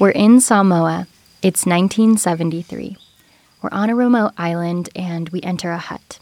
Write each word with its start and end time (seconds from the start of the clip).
We're 0.00 0.10
in 0.10 0.40
Samoa. 0.40 1.06
It's 1.40 1.66
1973. 1.66 2.96
We're 3.62 3.68
on 3.70 3.90
a 3.90 3.94
remote 3.94 4.32
island 4.36 4.88
and 4.96 5.28
we 5.28 5.40
enter 5.42 5.70
a 5.70 5.78
hut. 5.78 6.18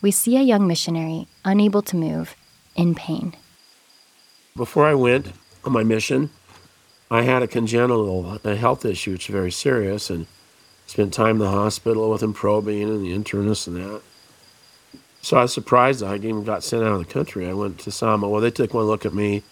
We 0.00 0.10
see 0.10 0.36
a 0.36 0.42
young 0.42 0.66
missionary, 0.66 1.28
unable 1.44 1.82
to 1.82 1.96
move, 1.96 2.34
in 2.74 2.96
pain. 2.96 3.36
Before 4.56 4.86
I 4.86 4.94
went 4.94 5.32
on 5.64 5.72
my 5.72 5.84
mission, 5.84 6.30
I 7.12 7.22
had 7.22 7.44
a 7.44 7.46
congenital 7.46 8.28
uh, 8.28 8.38
a 8.42 8.56
health 8.56 8.84
issue, 8.84 9.12
which 9.12 9.28
is 9.28 9.32
very 9.32 9.52
serious, 9.52 10.10
and 10.10 10.26
spent 10.86 11.14
time 11.14 11.36
in 11.36 11.42
the 11.42 11.50
hospital 11.50 12.10
with 12.10 12.24
him 12.24 12.32
probing 12.32 12.82
and 12.82 13.06
the 13.06 13.16
internist 13.16 13.68
and 13.68 13.76
that. 13.76 14.02
So 15.20 15.36
I 15.36 15.42
was 15.42 15.52
surprised 15.52 16.02
I 16.02 16.16
even 16.16 16.42
got 16.42 16.64
sent 16.64 16.82
out 16.82 16.94
of 16.94 16.98
the 16.98 17.12
country. 17.12 17.48
I 17.48 17.52
went 17.52 17.78
to 17.80 17.92
Samoa. 17.92 18.28
Well, 18.28 18.40
they 18.40 18.50
took 18.50 18.74
one 18.74 18.86
look 18.86 19.06
at 19.06 19.14
me 19.14 19.44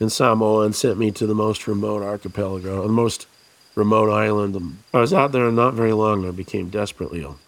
in 0.00 0.08
Samoa 0.08 0.64
and 0.64 0.74
sent 0.74 0.98
me 0.98 1.10
to 1.12 1.26
the 1.26 1.34
most 1.34 1.68
remote 1.68 2.02
archipelago, 2.02 2.82
the 2.82 2.88
most 2.88 3.26
remote 3.74 4.10
island. 4.10 4.78
I 4.94 4.98
was 4.98 5.12
out 5.12 5.32
there 5.32 5.50
not 5.52 5.74
very 5.74 5.92
long. 5.92 6.20
And 6.20 6.28
I 6.28 6.30
became 6.32 6.70
desperately 6.70 7.22
ill. 7.22 7.38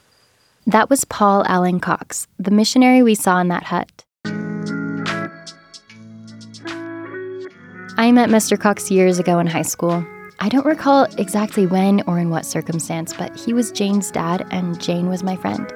That 0.66 0.88
was 0.88 1.04
Paul 1.04 1.44
Alan 1.46 1.80
Cox, 1.80 2.28
the 2.38 2.52
missionary 2.52 3.02
we 3.02 3.16
saw 3.16 3.40
in 3.40 3.48
that 3.48 3.64
hut. 3.64 4.04
I 7.96 8.12
met 8.12 8.28
Mr. 8.28 8.58
Cox 8.58 8.90
years 8.90 9.18
ago 9.18 9.38
in 9.38 9.46
high 9.46 9.62
school. 9.62 10.04
I 10.38 10.48
don't 10.48 10.66
recall 10.66 11.04
exactly 11.18 11.66
when 11.66 12.02
or 12.06 12.18
in 12.18 12.30
what 12.30 12.46
circumstance, 12.46 13.12
but 13.12 13.36
he 13.36 13.52
was 13.52 13.72
Jane's 13.72 14.10
dad 14.10 14.46
and 14.50 14.80
Jane 14.80 15.08
was 15.08 15.22
my 15.22 15.36
friend. 15.36 15.72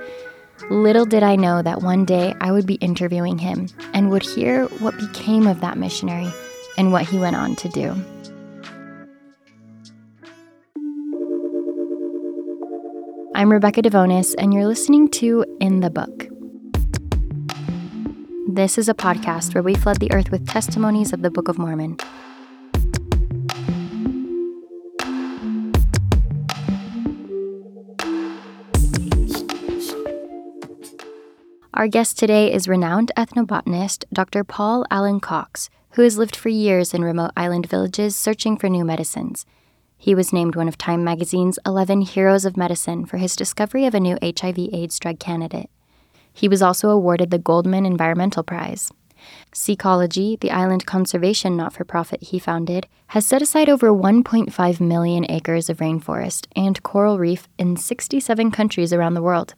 Little 0.71 1.05
did 1.05 1.23
I 1.23 1.37
know 1.37 1.63
that 1.63 1.83
one 1.83 2.05
day 2.05 2.35
I 2.41 2.53
would 2.53 2.67
be 2.67 2.75
interviewing 2.77 3.39
him 3.39 3.69
and 3.93 4.11
would 4.11 4.23
hear 4.23 4.67
what 4.81 4.99
became 4.99 5.47
of 5.47 5.61
that 5.61 5.79
missionary 5.79 6.33
and 6.77 6.93
what 6.93 7.07
he 7.07 7.19
went 7.19 7.37
on 7.37 7.57
to 7.57 7.69
do. 7.69 7.93
I'm 13.35 13.53
Rebecca 13.53 13.83
Devonis, 13.83 14.35
and 14.39 14.55
you're 14.55 14.67
listening 14.67 15.09
to 15.11 15.45
In 15.61 15.81
the 15.81 15.91
Book. 15.91 16.29
This 18.49 18.79
is 18.79 18.89
a 18.89 18.95
podcast 18.95 19.55
where 19.55 19.63
we 19.63 19.75
flood 19.75 20.01
the 20.01 20.11
earth 20.13 20.31
with 20.31 20.49
testimonies 20.49 21.13
of 21.13 21.21
the 21.21 21.31
Book 21.31 21.49
of 21.49 21.59
Mormon. 21.59 21.99
Our 31.75 31.89
guest 31.89 32.19
today 32.19 32.51
is 32.51 32.69
renowned 32.69 33.13
ethnobotanist 33.19 34.05
Dr. 34.11 34.45
Paul 34.45 34.87
Alan 34.91 35.21
Cox, 35.21 35.69
who 35.97 36.03
has 36.03 36.19
lived 36.19 36.37
for 36.37 36.51
years 36.51 36.93
in 36.93 37.03
remote 37.03 37.31
island 37.39 37.67
villages 37.67 38.15
searching 38.15 38.59
for 38.59 38.69
new 38.69 38.85
medicines. 38.85 39.47
He 39.97 40.15
was 40.15 40.31
named 40.31 40.55
one 40.55 40.69
of 40.69 40.77
Time 40.77 41.03
magazine's 41.03 41.59
11 41.65 42.03
Heroes 42.03 42.45
of 42.45 42.55
Medicine 42.55 43.07
for 43.07 43.17
his 43.17 43.35
discovery 43.35 43.87
of 43.87 43.95
a 43.95 44.01
new 44.01 44.19
HIV/AIDS 44.23 44.99
drug 44.99 45.19
candidate. 45.19 45.71
He 46.35 46.49
was 46.49 46.61
also 46.61 46.91
awarded 46.91 47.31
the 47.31 47.39
Goldman 47.39 47.87
Environmental 47.87 48.43
Prize. 48.43 48.93
Seacology, 49.55 50.39
the 50.39 50.51
island 50.51 50.85
conservation 50.85 51.57
not 51.57 51.73
for 51.73 51.87
profit 51.87 52.25
he 52.25 52.39
founded, 52.39 52.87
has 53.09 53.25
set 53.25 53.41
aside 53.41 53.71
over 53.71 53.89
1.5 53.89 54.81
million 54.81 55.25
acres 55.31 55.71
of 55.71 55.79
rainforest 55.79 56.47
and 56.55 56.83
coral 56.83 57.19
reef 57.19 57.49
in 57.59 57.75
67 57.75 58.51
countries 58.51 58.93
around 58.93 59.15
the 59.15 59.23
world. 59.23 59.55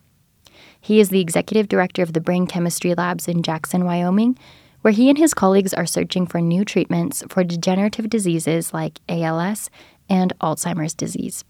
He 0.80 1.00
is 1.00 1.08
the 1.08 1.20
executive 1.20 1.66
director 1.66 2.02
of 2.02 2.12
the 2.12 2.20
Brain 2.20 2.46
Chemistry 2.46 2.94
Labs 2.94 3.26
in 3.26 3.42
Jackson, 3.42 3.84
Wyoming, 3.84 4.38
where 4.82 4.92
he 4.92 5.08
and 5.08 5.18
his 5.18 5.34
colleagues 5.34 5.74
are 5.74 5.86
searching 5.86 6.26
for 6.26 6.40
new 6.40 6.64
treatments 6.64 7.22
for 7.28 7.44
degenerative 7.44 8.08
diseases 8.08 8.72
like 8.72 9.00
ALS 9.08 9.70
and 10.08 10.32
Alzheimer's 10.40 10.94
disease. 10.94 11.44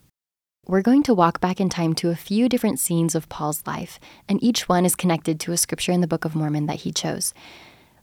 We're 0.67 0.83
going 0.83 1.03
to 1.05 1.15
walk 1.15 1.41
back 1.41 1.61
in 1.61 1.69
time 1.69 1.95
to 1.95 2.11
a 2.11 2.17
few 2.17 2.49
different 2.49 2.79
scenes 2.79 3.15
of 3.15 3.29
Paul's 3.29 3.67
life, 3.67 3.99
and 4.29 4.43
each 4.43 4.69
one 4.69 4.85
is 4.85 4.95
connected 4.95 5.41
to 5.41 5.53
a 5.53 5.57
scripture 5.57 5.93
in 5.93 6.03
the 6.03 6.07
Book 6.07 6.25
of 6.25 6.35
Mormon 6.35 6.67
that 6.67 6.81
he 6.81 6.93
chose. 6.93 7.33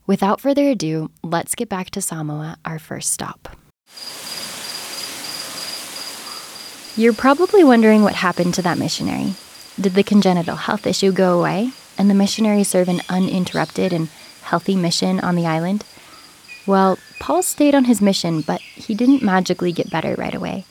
Without 0.06 0.40
further 0.40 0.68
ado, 0.68 1.10
let's 1.22 1.54
get 1.54 1.68
back 1.68 1.90
to 1.90 2.00
Samoa, 2.00 2.58
our 2.64 2.78
first 2.78 3.12
stop. 3.12 3.56
You're 6.96 7.12
probably 7.12 7.62
wondering 7.62 8.02
what 8.02 8.14
happened 8.14 8.54
to 8.54 8.62
that 8.62 8.78
missionary. 8.78 9.34
Did 9.80 9.94
the 9.94 10.02
congenital 10.02 10.56
health 10.56 10.86
issue 10.86 11.12
go 11.12 11.38
away 11.38 11.70
and 11.98 12.08
the 12.08 12.14
missionary 12.14 12.64
serve 12.64 12.88
an 12.88 13.02
uninterrupted 13.08 13.92
and 13.92 14.08
healthy 14.46 14.76
mission 14.76 15.20
on 15.20 15.36
the 15.36 15.46
island? 15.46 15.84
Well, 16.66 16.98
Paul 17.20 17.42
stayed 17.42 17.74
on 17.74 17.84
his 17.84 18.00
mission, 18.00 18.40
but 18.40 18.60
he 18.60 18.94
didn't 18.94 19.22
magically 19.22 19.72
get 19.72 19.90
better 19.90 20.14
right 20.16 20.34
away. 20.34 20.64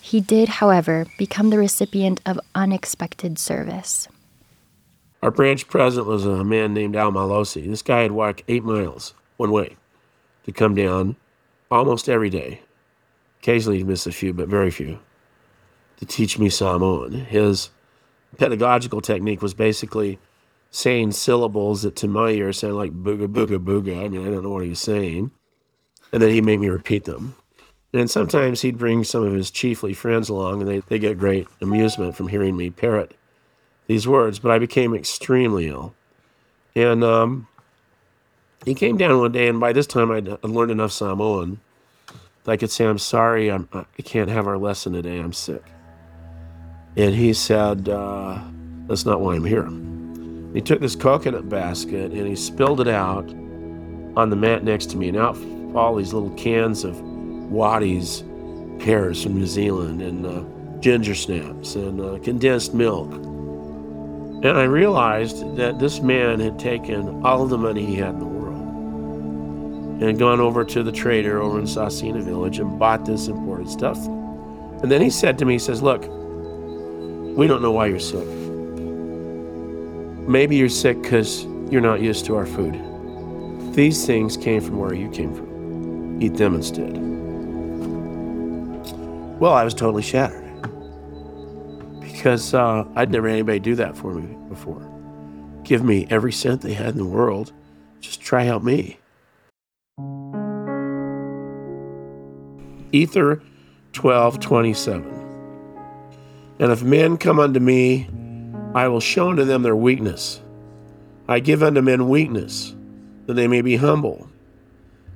He 0.00 0.20
did, 0.20 0.48
however, 0.48 1.06
become 1.18 1.50
the 1.50 1.58
recipient 1.58 2.20
of 2.24 2.40
unexpected 2.54 3.38
service. 3.38 4.08
Our 5.22 5.30
branch 5.30 5.68
president 5.68 6.08
was 6.08 6.26
a 6.26 6.42
man 6.42 6.74
named 6.74 6.96
Al 6.96 7.12
Malosi. 7.12 7.68
This 7.68 7.82
guy 7.82 8.02
had 8.02 8.12
walked 8.12 8.42
eight 8.48 8.64
miles 8.64 9.14
one 9.36 9.52
way 9.52 9.76
to 10.44 10.52
come 10.52 10.74
down 10.74 11.16
almost 11.70 12.08
every 12.08 12.30
day. 12.30 12.62
Occasionally 13.40 13.78
he'd 13.78 13.86
miss 13.86 14.06
a 14.06 14.12
few, 14.12 14.32
but 14.32 14.48
very 14.48 14.70
few, 14.70 14.98
to 15.98 16.06
teach 16.06 16.38
me 16.38 16.48
Samoan. 16.48 17.12
His 17.12 17.70
pedagogical 18.36 19.00
technique 19.00 19.42
was 19.42 19.54
basically 19.54 20.18
saying 20.72 21.12
syllables 21.12 21.82
that 21.82 21.94
to 21.94 22.08
my 22.08 22.30
ear 22.30 22.52
sound 22.52 22.76
like 22.76 22.90
booga 22.92 23.28
booga 23.28 23.62
booga. 23.62 24.04
I 24.04 24.08
mean, 24.08 24.26
I 24.26 24.30
don't 24.30 24.42
know 24.42 24.50
what 24.50 24.64
he's 24.64 24.80
saying. 24.80 25.30
And 26.12 26.20
then 26.20 26.30
he 26.30 26.40
made 26.40 26.60
me 26.60 26.68
repeat 26.68 27.04
them. 27.04 27.36
And 27.94 28.10
sometimes 28.10 28.62
he'd 28.62 28.78
bring 28.78 29.04
some 29.04 29.22
of 29.22 29.34
his 29.34 29.50
chiefly 29.50 29.92
friends 29.92 30.30
along, 30.30 30.62
and 30.62 30.70
they, 30.70 30.78
they 30.80 30.98
get 30.98 31.18
great 31.18 31.46
amusement 31.60 32.16
from 32.16 32.28
hearing 32.28 32.56
me 32.56 32.70
parrot 32.70 33.14
these 33.86 34.08
words. 34.08 34.38
But 34.38 34.50
I 34.50 34.58
became 34.58 34.94
extremely 34.94 35.68
ill. 35.68 35.94
And 36.74 37.04
um, 37.04 37.48
he 38.64 38.74
came 38.74 38.96
down 38.96 39.18
one 39.18 39.32
day, 39.32 39.46
and 39.46 39.60
by 39.60 39.74
this 39.74 39.86
time 39.86 40.10
I'd 40.10 40.42
learned 40.42 40.70
enough 40.70 40.92
Samoan 40.92 41.60
that 42.44 42.52
I 42.52 42.56
could 42.56 42.70
say, 42.70 42.86
I'm 42.86 42.98
sorry, 42.98 43.50
I'm, 43.50 43.68
I 43.74 43.84
can't 44.02 44.30
have 44.30 44.46
our 44.46 44.56
lesson 44.56 44.94
today, 44.94 45.18
I'm 45.18 45.34
sick. 45.34 45.62
And 46.96 47.14
he 47.14 47.34
said, 47.34 47.90
uh, 47.90 48.40
That's 48.86 49.04
not 49.04 49.20
why 49.20 49.34
I'm 49.34 49.44
here. 49.44 49.70
He 50.54 50.60
took 50.60 50.80
this 50.80 50.94
coconut 50.94 51.48
basket 51.48 52.12
and 52.12 52.26
he 52.26 52.36
spilled 52.36 52.80
it 52.80 52.88
out 52.88 53.28
on 54.16 54.28
the 54.28 54.36
mat 54.36 54.62
next 54.62 54.90
to 54.90 54.96
me, 54.98 55.08
and 55.08 55.16
out 55.16 55.38
all 55.74 55.96
these 55.96 56.12
little 56.12 56.34
cans 56.36 56.84
of 56.84 57.00
Wattie's 57.00 58.24
pears 58.78 59.22
from 59.22 59.38
New 59.38 59.46
Zealand 59.46 60.02
and 60.02 60.26
uh, 60.26 60.42
ginger 60.80 61.14
snaps 61.14 61.76
and 61.76 62.00
uh, 62.00 62.18
condensed 62.22 62.74
milk. 62.74 63.10
And 64.44 64.58
I 64.58 64.64
realized 64.64 65.56
that 65.56 65.78
this 65.78 66.00
man 66.00 66.40
had 66.40 66.58
taken 66.58 67.24
all 67.24 67.46
the 67.46 67.56
money 67.56 67.86
he 67.86 67.94
had 67.94 68.10
in 68.10 68.18
the 68.18 68.26
world 68.26 70.02
and 70.02 70.18
gone 70.18 70.40
over 70.40 70.64
to 70.64 70.82
the 70.82 70.92
trader 70.92 71.40
over 71.40 71.58
in 71.58 71.64
Sasina 71.64 72.22
village 72.22 72.58
and 72.58 72.78
bought 72.78 73.06
this 73.06 73.28
imported 73.28 73.70
stuff. 73.70 73.96
And 74.82 74.90
then 74.90 75.00
he 75.00 75.10
said 75.10 75.38
to 75.38 75.44
me, 75.44 75.54
he 75.54 75.58
says, 75.58 75.80
Look, 75.80 76.02
we 76.02 77.46
don't 77.46 77.62
know 77.62 77.70
why 77.70 77.86
you're 77.86 78.00
sick. 78.00 78.41
Maybe 80.28 80.56
you're 80.56 80.68
sick 80.68 81.02
because 81.02 81.44
you're 81.70 81.80
not 81.80 82.00
used 82.00 82.24
to 82.26 82.36
our 82.36 82.46
food. 82.46 82.80
These 83.74 84.06
things 84.06 84.36
came 84.36 84.60
from 84.60 84.78
where 84.78 84.94
you 84.94 85.10
came 85.10 85.34
from. 85.34 86.22
Eat 86.22 86.34
them 86.34 86.54
instead. 86.54 86.96
Well, 89.40 89.52
I 89.52 89.64
was 89.64 89.74
totally 89.74 90.02
shattered 90.02 90.40
because 92.00 92.54
uh, 92.54 92.84
I'd 92.94 93.10
never 93.10 93.26
had 93.26 93.34
anybody 93.34 93.58
do 93.58 93.74
that 93.74 93.96
for 93.96 94.14
me 94.14 94.36
before. 94.48 94.88
Give 95.64 95.82
me 95.82 96.06
every 96.10 96.32
cent 96.32 96.60
they 96.60 96.74
had 96.74 96.90
in 96.90 96.98
the 96.98 97.04
world. 97.04 97.52
Just 98.00 98.20
try 98.20 98.44
help 98.44 98.62
me. 98.62 98.98
Ether 102.92 103.42
1227. 103.94 105.04
And 106.60 106.70
if 106.70 106.82
men 106.82 107.16
come 107.16 107.40
unto 107.40 107.58
me, 107.58 108.06
I 108.74 108.88
will 108.88 109.00
show 109.00 109.30
unto 109.30 109.44
them 109.44 109.62
their 109.62 109.76
weakness. 109.76 110.40
I 111.28 111.40
give 111.40 111.62
unto 111.62 111.82
men 111.82 112.08
weakness, 112.08 112.74
that 113.26 113.34
they 113.34 113.46
may 113.46 113.60
be 113.60 113.76
humble. 113.76 114.28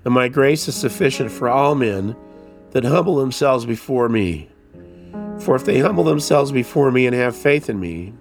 And 0.05 0.13
my 0.13 0.29
grace 0.29 0.69
is 0.69 0.77
sufficient 0.77 1.33
for 1.33 1.49
all 1.49 1.75
men 1.75 2.15
that 2.73 2.85
humble 2.85 3.17
themselves 3.17 3.65
before 3.65 4.09
me. 4.09 4.49
For 5.41 5.57
if 5.57 5.65
they 5.65 5.79
humble 5.79 6.05
themselves 6.05 6.53
before 6.53 6.91
me 6.91 7.07
and 7.07 7.17
have 7.17 7.35
faith 7.35 7.71
in 7.71 7.81
me, 7.81 8.13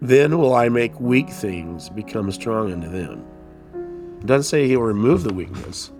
then 0.00 0.38
will 0.38 0.54
I 0.54 0.68
make 0.68 0.98
weak 1.00 1.30
things 1.30 1.88
become 1.88 2.30
strong 2.32 2.72
unto 2.72 2.88
them. 2.88 3.24
It 4.20 4.26
doesn't 4.26 4.44
say 4.44 4.66
he'll 4.66 4.82
remove 4.82 5.22
the 5.22 5.34
weakness. 5.34 5.90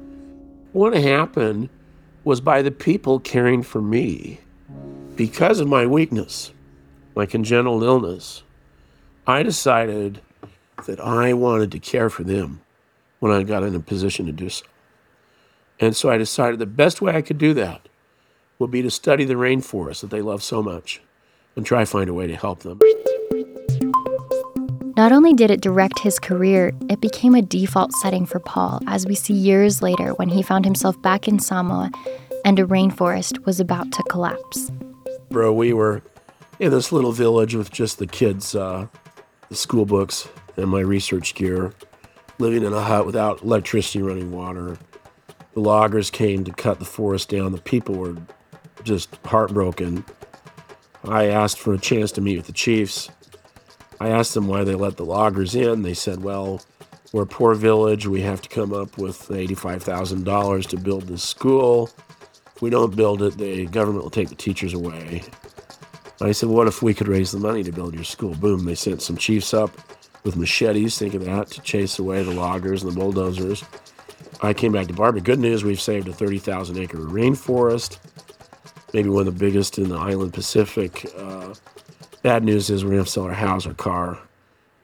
What 0.73 0.95
happened 0.95 1.69
was 2.25 2.41
by 2.41 2.63
the 2.63 2.71
people 2.71 3.21
caring 3.21 3.63
for 3.63 3.81
me 3.81 4.41
because 5.17 5.61
of 5.61 5.69
my 5.69 5.87
weakness, 5.87 6.53
my 7.17 7.27
congenital 7.27 7.83
illness, 7.83 8.43
I 9.29 9.43
decided 9.43 10.23
that 10.87 10.99
I 11.01 11.35
wanted 11.35 11.71
to 11.73 11.79
care 11.79 12.09
for 12.09 12.25
them 12.25 12.63
when 13.19 13.31
I 13.31 13.43
got 13.43 13.63
in 13.63 13.75
a 13.75 13.81
position 13.81 14.25
to 14.25 14.33
do 14.33 14.49
so. 14.49 14.65
And 15.79 15.95
so 15.95 16.09
I 16.09 16.17
decided 16.17 16.59
the 16.59 16.65
best 16.65 17.03
way 17.03 17.15
I 17.15 17.21
could 17.21 17.37
do 17.37 17.53
that 17.53 17.91
would 18.59 18.71
be 18.71 18.81
to 18.81 18.91
study 18.91 19.27
the 19.27 19.35
rainforest 19.35 20.01
that 20.01 20.09
they 20.09 20.23
love 20.23 20.43
so 20.43 20.63
much 20.63 21.03
and 21.57 21.67
try 21.67 21.81
to 21.81 21.87
find 21.87 22.09
a 22.09 22.15
way 22.15 22.27
to 22.27 22.37
help 22.37 22.61
them. 22.61 22.81
Not 24.97 25.13
only 25.13 25.35
did 25.35 25.51
it 25.51 25.61
direct 25.61 25.99
his 25.99 26.19
career, 26.19 26.73
it 26.89 27.03
became 27.03 27.35
a 27.35 27.43
default 27.43 27.93
setting 28.01 28.25
for 28.25 28.41
Paul, 28.41 28.81
as 28.87 29.07
we 29.07 29.15
see 29.15 29.35
years 29.35 29.83
later 29.83 30.15
when 30.15 30.31
he 30.31 30.43
found 30.43 30.65
himself 30.65 31.01
back 31.03 31.29
in 31.29 31.39
Samoa 31.39 31.91
and 32.47 32.59
a 32.59 32.65
rainforest 32.65 33.45
was 33.45 33.61
about 33.61 33.93
to 33.93 34.03
collapse. 34.05 34.73
Bro, 35.29 35.53
we 35.53 35.75
were 35.75 36.01
in 36.59 36.71
this 36.71 36.93
little 36.93 37.13
village 37.13 37.55
with 37.55 37.71
just 37.71 37.99
the 37.99 38.07
kids, 38.07 38.55
uh, 38.55 38.87
the 39.49 39.57
school 39.57 39.87
books, 39.87 40.29
and 40.57 40.69
my 40.69 40.81
research 40.81 41.35
gear, 41.35 41.73
living 42.39 42.65
in 42.65 42.73
a 42.73 42.83
hut 42.83 43.07
without 43.07 43.43
electricity, 43.43 44.03
running 44.03 44.31
water. 44.31 44.79
The 45.55 45.61
loggers 45.61 46.11
came 46.11 46.45
to 46.45 46.53
cut 46.53 46.79
the 46.79 46.85
forest 46.85 47.29
down. 47.31 47.53
The 47.53 47.59
people 47.59 47.97
were 47.97 48.17
just 48.85 49.15
heartbroken. 49.25 50.05
I 51.05 51.27
asked 51.27 51.59
for 51.59 51.75
a 51.75 51.79
chance 51.79 52.13
to 52.13 52.21
meet 52.21 52.37
with 52.37 52.47
the 52.47 52.53
chiefs. 52.53 53.09
I 54.01 54.11
asked 54.11 54.35
them 54.35 54.47
why 54.47 54.65
they 54.65 54.75
let 54.75 54.97
the 54.97 55.05
loggers 55.05 55.55
in. 55.55 55.83
They 55.83 55.95
said, 55.95 56.23
well, 56.23 56.63
we're 57.13 57.23
a 57.23 57.27
poor 57.27 57.55
village. 57.55 58.07
We 58.07 58.21
have 58.23 58.43
to 58.43 58.49
come 58.49 58.73
up 58.73 58.99
with 58.99 59.29
$85,000 59.29 60.67
to 60.69 60.77
build 60.77 61.05
this 61.05 61.23
school. 61.23 61.91
If 62.55 62.63
we 62.63 62.71
don't 62.71 62.95
build 62.95 63.23
it, 63.23 63.39
the 63.39 63.67
government 63.67 64.05
will 64.05 64.11
take 64.11 64.29
the 64.29 64.35
teachers 64.35 64.75
away. 64.75 65.23
I 66.21 66.33
said, 66.33 66.49
what 66.49 66.67
if 66.67 66.83
we 66.83 66.95
could 66.95 67.07
raise 67.07 67.31
the 67.31 67.39
money 67.39 67.63
to 67.63 67.71
build 67.71 67.95
your 67.95 68.05
school? 68.05 68.35
Boom, 68.35 68.65
they 68.65 68.75
sent 68.75 69.03
some 69.03 69.17
chiefs 69.17 69.55
up 69.55 69.71
with 70.25 70.37
machetes, 70.37 70.99
think 70.99 71.15
of 71.15 71.25
that, 71.25 71.49
to 71.53 71.61
chase 71.61 71.99
away 71.99 72.23
the 72.23 72.33
loggers 72.33 72.83
and 72.83 72.93
the 72.93 72.97
bulldozers. 72.99 73.65
I 74.43 74.53
came 74.53 74.73
back 74.73 74.89
to 74.89 74.93
Barbara. 74.93 75.21
Good 75.21 75.39
news, 75.39 75.63
we've 75.63 75.81
saved 75.81 76.09
a 76.09 76.13
30,000 76.13 76.77
acre 76.77 76.99
rainforest, 76.99 77.99
maybe 78.93 79.09
one 79.09 79.29
of 79.29 79.39
the 79.39 79.39
biggest 79.39 79.79
in 79.79 79.91
the 79.91 79.97
island 79.97 80.35
Pacific. 80.35 81.07
Uh, 81.17 81.55
bad 82.23 82.43
news 82.43 82.69
is 82.69 82.85
we're 82.85 82.93
going 82.93 83.05
to 83.05 83.11
sell 83.11 83.25
our 83.25 83.33
house 83.33 83.67
or 83.67 83.75
car. 83.75 84.19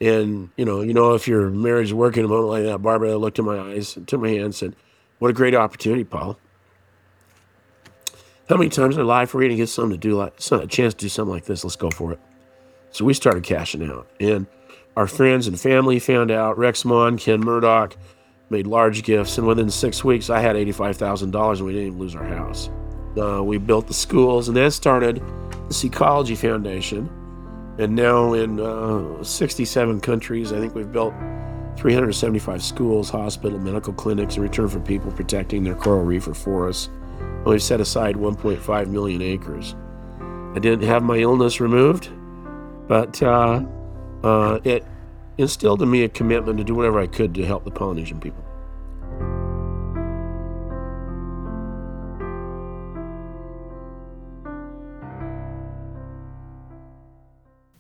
And, 0.01 0.51
you 0.57 0.65
know, 0.65 0.83
you 0.83 0.95
know, 0.95 1.15
if 1.15 1.27
your 1.27 1.51
marriage 1.51 1.89
is 1.89 1.95
working 1.95 2.25
a 2.25 2.29
moment 2.29 2.49
like 2.49 2.65
that, 2.65 2.79
Barbara 2.79 3.17
looked 3.17 3.39
in 3.39 3.45
my 3.45 3.59
eyes, 3.59 3.99
took 4.07 4.21
my 4.21 4.29
hand, 4.29 4.45
and 4.45 4.55
said, 4.55 4.77
What 5.19 5.31
a 5.31 5.35
great 5.35 5.55
opportunity, 5.55 6.05
Paul. 6.05 6.39
How 8.49 8.57
many 8.59 8.69
times 8.69 8.95
in 8.95 9.01
our 9.01 9.07
life 9.07 9.35
are 9.35 9.39
we 9.39 9.45
going 9.45 9.57
to 9.57 9.63
get 9.63 9.71
something 9.71 9.93
to 9.93 9.97
do 9.97 10.17
like 10.17 10.35
a 10.51 10.67
chance 10.67 10.93
to 10.93 11.01
do 11.01 11.09
something 11.09 11.33
like 11.33 11.47
this? 11.47 11.65
Let's 11.65 11.77
go 11.77 11.91
for 11.91 12.13
it. 12.13 12.21
So 12.91 13.07
we 13.07 13.15
started 13.15 13.43
cashing 13.43 13.89
out. 13.89 14.07
And 14.21 14.47
our 14.97 15.07
friends 15.07 15.47
and 15.47 15.59
family 15.59 15.99
found 15.99 16.31
out. 16.31 16.59
Rex 16.59 16.83
Maughan, 16.83 17.19
Ken 17.19 17.41
Murdoch 17.41 17.97
made 18.51 18.67
large 18.67 19.03
gifts. 19.03 19.39
And 19.39 19.47
within 19.47 19.71
six 19.71 20.05
weeks, 20.05 20.29
I 20.29 20.41
had 20.41 20.57
$85,000 20.57 21.57
and 21.57 21.67
we 21.67 21.73
didn't 21.73 21.87
even 21.87 21.99
lose 21.99 22.15
our 22.15 22.25
house. 22.25 22.69
Uh, 23.19 23.43
we 23.43 23.57
built 23.57 23.87
the 23.87 23.95
schools 23.95 24.49
and 24.49 24.57
then 24.57 24.71
started 24.71 25.17
the 25.17 25.75
Seacology 25.75 26.37
Foundation. 26.37 27.09
And 27.79 27.97
now 27.97 28.35
in 28.35 28.61
uh, 28.61 29.25
67 29.25 30.01
countries, 30.01 30.53
I 30.53 30.61
think 30.61 30.75
we've 30.75 30.93
built 30.93 31.15
375 31.79 32.63
schools, 32.63 33.09
hospital, 33.09 33.59
medical 33.59 33.95
clinics 33.95 34.37
in 34.37 34.43
return 34.43 34.69
for 34.69 34.81
people 34.81 35.11
protecting 35.13 35.65
their 35.65 35.75
coral 35.75 36.05
reef 36.05 36.29
or 36.29 36.35
forests. 36.35 36.91
We've 37.47 37.63
set 37.63 37.81
aside 37.81 38.17
1.5 38.17 38.87
million 38.89 39.23
acres. 39.23 39.75
I 40.55 40.59
didn't 40.59 40.87
have 40.87 41.03
my 41.03 41.19
illness 41.19 41.61
removed, 41.61 42.11
but 42.89 43.23
uh, 43.23 43.65
uh, 44.23 44.61
it 44.65 44.85
instilled 45.37 45.83
in 45.83 45.91
me 45.91 46.05
a 46.05 46.09
commitment 46.09 46.59
to 46.59 46.65
do 46.65 46.75
whatever 46.75 47.01
I 47.01 47.07
could 47.07 47.35
to 47.35 47.45
help 47.45 47.65
the 47.65 47.71
Polynesian 47.71 48.21
people. 48.21 48.45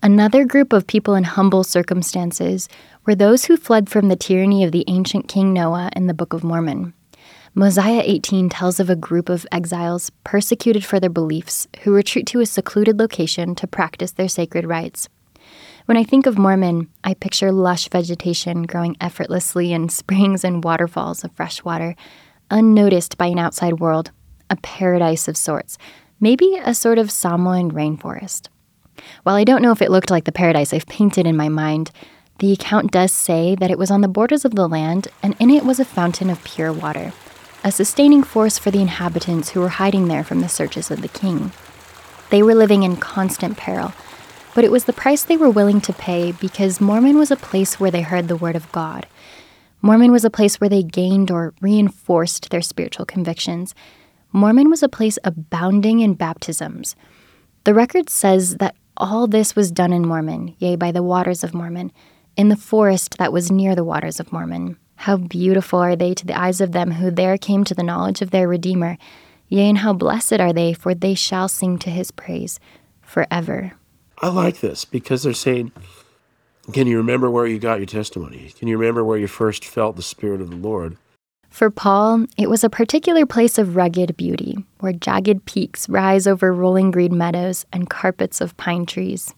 Another 0.02 0.44
group 0.44 0.74
of 0.74 0.86
people 0.86 1.14
in 1.14 1.24
humble 1.24 1.64
circumstances 1.64 2.68
were 3.06 3.14
those 3.14 3.46
who 3.46 3.56
fled 3.56 3.88
from 3.88 4.08
the 4.08 4.16
tyranny 4.16 4.62
of 4.62 4.70
the 4.70 4.84
ancient 4.86 5.28
King 5.28 5.54
Noah 5.54 5.90
in 5.96 6.08
the 6.08 6.12
Book 6.12 6.34
of 6.34 6.44
Mormon. 6.44 6.92
Mosiah 7.56 8.02
18 8.04 8.48
tells 8.48 8.80
of 8.80 8.90
a 8.90 8.96
group 8.96 9.28
of 9.28 9.46
exiles 9.52 10.10
persecuted 10.24 10.84
for 10.84 10.98
their 10.98 11.08
beliefs 11.08 11.68
who 11.82 11.94
retreat 11.94 12.26
to 12.26 12.40
a 12.40 12.46
secluded 12.46 12.98
location 12.98 13.54
to 13.54 13.68
practice 13.68 14.10
their 14.10 14.26
sacred 14.26 14.66
rites. 14.66 15.08
When 15.84 15.96
I 15.96 16.02
think 16.02 16.26
of 16.26 16.36
Mormon, 16.36 16.90
I 17.04 17.14
picture 17.14 17.52
lush 17.52 17.88
vegetation 17.90 18.64
growing 18.64 18.96
effortlessly 19.00 19.72
in 19.72 19.88
springs 20.00 20.42
and 20.42 20.64
waterfalls 20.64 21.22
of 21.22 21.30
fresh 21.30 21.62
water, 21.62 21.94
unnoticed 22.50 23.16
by 23.16 23.26
an 23.26 23.38
outside 23.38 23.78
world, 23.78 24.10
a 24.50 24.56
paradise 24.56 25.28
of 25.28 25.36
sorts, 25.36 25.78
maybe 26.18 26.58
a 26.64 26.74
sort 26.74 26.98
of 26.98 27.12
Samoan 27.12 27.70
rainforest. 27.70 28.48
While 29.22 29.36
I 29.36 29.44
don't 29.44 29.62
know 29.62 29.70
if 29.70 29.80
it 29.80 29.92
looked 29.92 30.10
like 30.10 30.24
the 30.24 30.32
paradise 30.32 30.72
I've 30.72 30.86
painted 30.86 31.24
in 31.24 31.36
my 31.36 31.48
mind, 31.48 31.92
the 32.40 32.50
account 32.50 32.90
does 32.90 33.12
say 33.12 33.54
that 33.54 33.70
it 33.70 33.78
was 33.78 33.92
on 33.92 34.00
the 34.00 34.08
borders 34.08 34.44
of 34.44 34.56
the 34.56 34.68
land 34.68 35.06
and 35.22 35.36
in 35.38 35.50
it 35.50 35.64
was 35.64 35.78
a 35.78 35.84
fountain 35.84 36.30
of 36.30 36.42
pure 36.42 36.72
water 36.72 37.12
a 37.64 37.72
sustaining 37.72 38.22
force 38.22 38.58
for 38.58 38.70
the 38.70 38.82
inhabitants 38.82 39.50
who 39.50 39.60
were 39.60 39.70
hiding 39.70 40.06
there 40.06 40.22
from 40.22 40.40
the 40.40 40.48
searches 40.50 40.90
of 40.90 41.00
the 41.00 41.08
king. 41.08 41.50
They 42.28 42.42
were 42.42 42.54
living 42.54 42.82
in 42.82 42.96
constant 42.96 43.56
peril, 43.56 43.94
but 44.54 44.64
it 44.64 44.70
was 44.70 44.84
the 44.84 44.92
price 44.92 45.22
they 45.22 45.38
were 45.38 45.48
willing 45.48 45.80
to 45.80 45.92
pay 45.94 46.32
because 46.32 46.78
Mormon 46.78 47.16
was 47.16 47.30
a 47.30 47.36
place 47.36 47.80
where 47.80 47.90
they 47.90 48.02
heard 48.02 48.28
the 48.28 48.36
word 48.36 48.54
of 48.54 48.70
God. 48.70 49.06
Mormon 49.80 50.12
was 50.12 50.26
a 50.26 50.30
place 50.30 50.60
where 50.60 50.68
they 50.68 50.82
gained 50.82 51.30
or 51.30 51.54
reinforced 51.62 52.50
their 52.50 52.60
spiritual 52.60 53.06
convictions. 53.06 53.74
Mormon 54.30 54.68
was 54.68 54.82
a 54.82 54.88
place 54.88 55.18
abounding 55.24 56.00
in 56.00 56.14
baptisms. 56.14 56.94
The 57.64 57.72
record 57.72 58.10
says 58.10 58.56
that 58.56 58.76
all 58.98 59.26
this 59.26 59.56
was 59.56 59.72
done 59.72 59.92
in 59.92 60.06
Mormon, 60.06 60.54
yea, 60.58 60.76
by 60.76 60.92
the 60.92 61.02
waters 61.02 61.42
of 61.42 61.54
Mormon, 61.54 61.92
in 62.36 62.50
the 62.50 62.56
forest 62.56 63.16
that 63.16 63.32
was 63.32 63.50
near 63.50 63.74
the 63.74 63.84
waters 63.84 64.20
of 64.20 64.32
Mormon. 64.32 64.76
How 64.96 65.16
beautiful 65.16 65.78
are 65.78 65.96
they 65.96 66.14
to 66.14 66.26
the 66.26 66.38
eyes 66.38 66.60
of 66.60 66.72
them 66.72 66.92
who 66.92 67.10
there 67.10 67.36
came 67.36 67.64
to 67.64 67.74
the 67.74 67.82
knowledge 67.82 68.22
of 68.22 68.30
their 68.30 68.48
Redeemer. 68.48 68.96
Yea, 69.48 69.68
and 69.68 69.78
how 69.78 69.92
blessed 69.92 70.40
are 70.40 70.52
they, 70.52 70.72
for 70.72 70.94
they 70.94 71.14
shall 71.14 71.48
sing 71.48 71.78
to 71.78 71.90
his 71.90 72.10
praise 72.10 72.58
forever. 73.02 73.72
I 74.18 74.28
like 74.28 74.60
this 74.60 74.84
because 74.84 75.22
they're 75.22 75.32
saying, 75.32 75.72
Can 76.72 76.86
you 76.86 76.96
remember 76.96 77.30
where 77.30 77.46
you 77.46 77.58
got 77.58 77.78
your 77.78 77.86
testimony? 77.86 78.52
Can 78.58 78.68
you 78.68 78.78
remember 78.78 79.04
where 79.04 79.18
you 79.18 79.26
first 79.26 79.64
felt 79.64 79.96
the 79.96 80.02
Spirit 80.02 80.40
of 80.40 80.50
the 80.50 80.56
Lord? 80.56 80.96
For 81.50 81.70
Paul, 81.70 82.26
it 82.36 82.50
was 82.50 82.64
a 82.64 82.70
particular 82.70 83.26
place 83.26 83.58
of 83.58 83.76
rugged 83.76 84.16
beauty, 84.16 84.56
where 84.80 84.92
jagged 84.92 85.44
peaks 85.44 85.88
rise 85.88 86.26
over 86.26 86.52
rolling 86.52 86.90
green 86.90 87.16
meadows 87.16 87.64
and 87.72 87.88
carpets 87.88 88.40
of 88.40 88.56
pine 88.56 88.86
trees. 88.86 89.34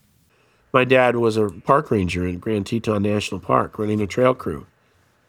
My 0.72 0.84
dad 0.84 1.16
was 1.16 1.36
a 1.36 1.50
park 1.50 1.90
ranger 1.90 2.26
in 2.26 2.38
Grand 2.38 2.66
Teton 2.66 3.02
National 3.02 3.40
Park, 3.40 3.78
running 3.78 4.00
a 4.00 4.06
trail 4.06 4.34
crew. 4.34 4.66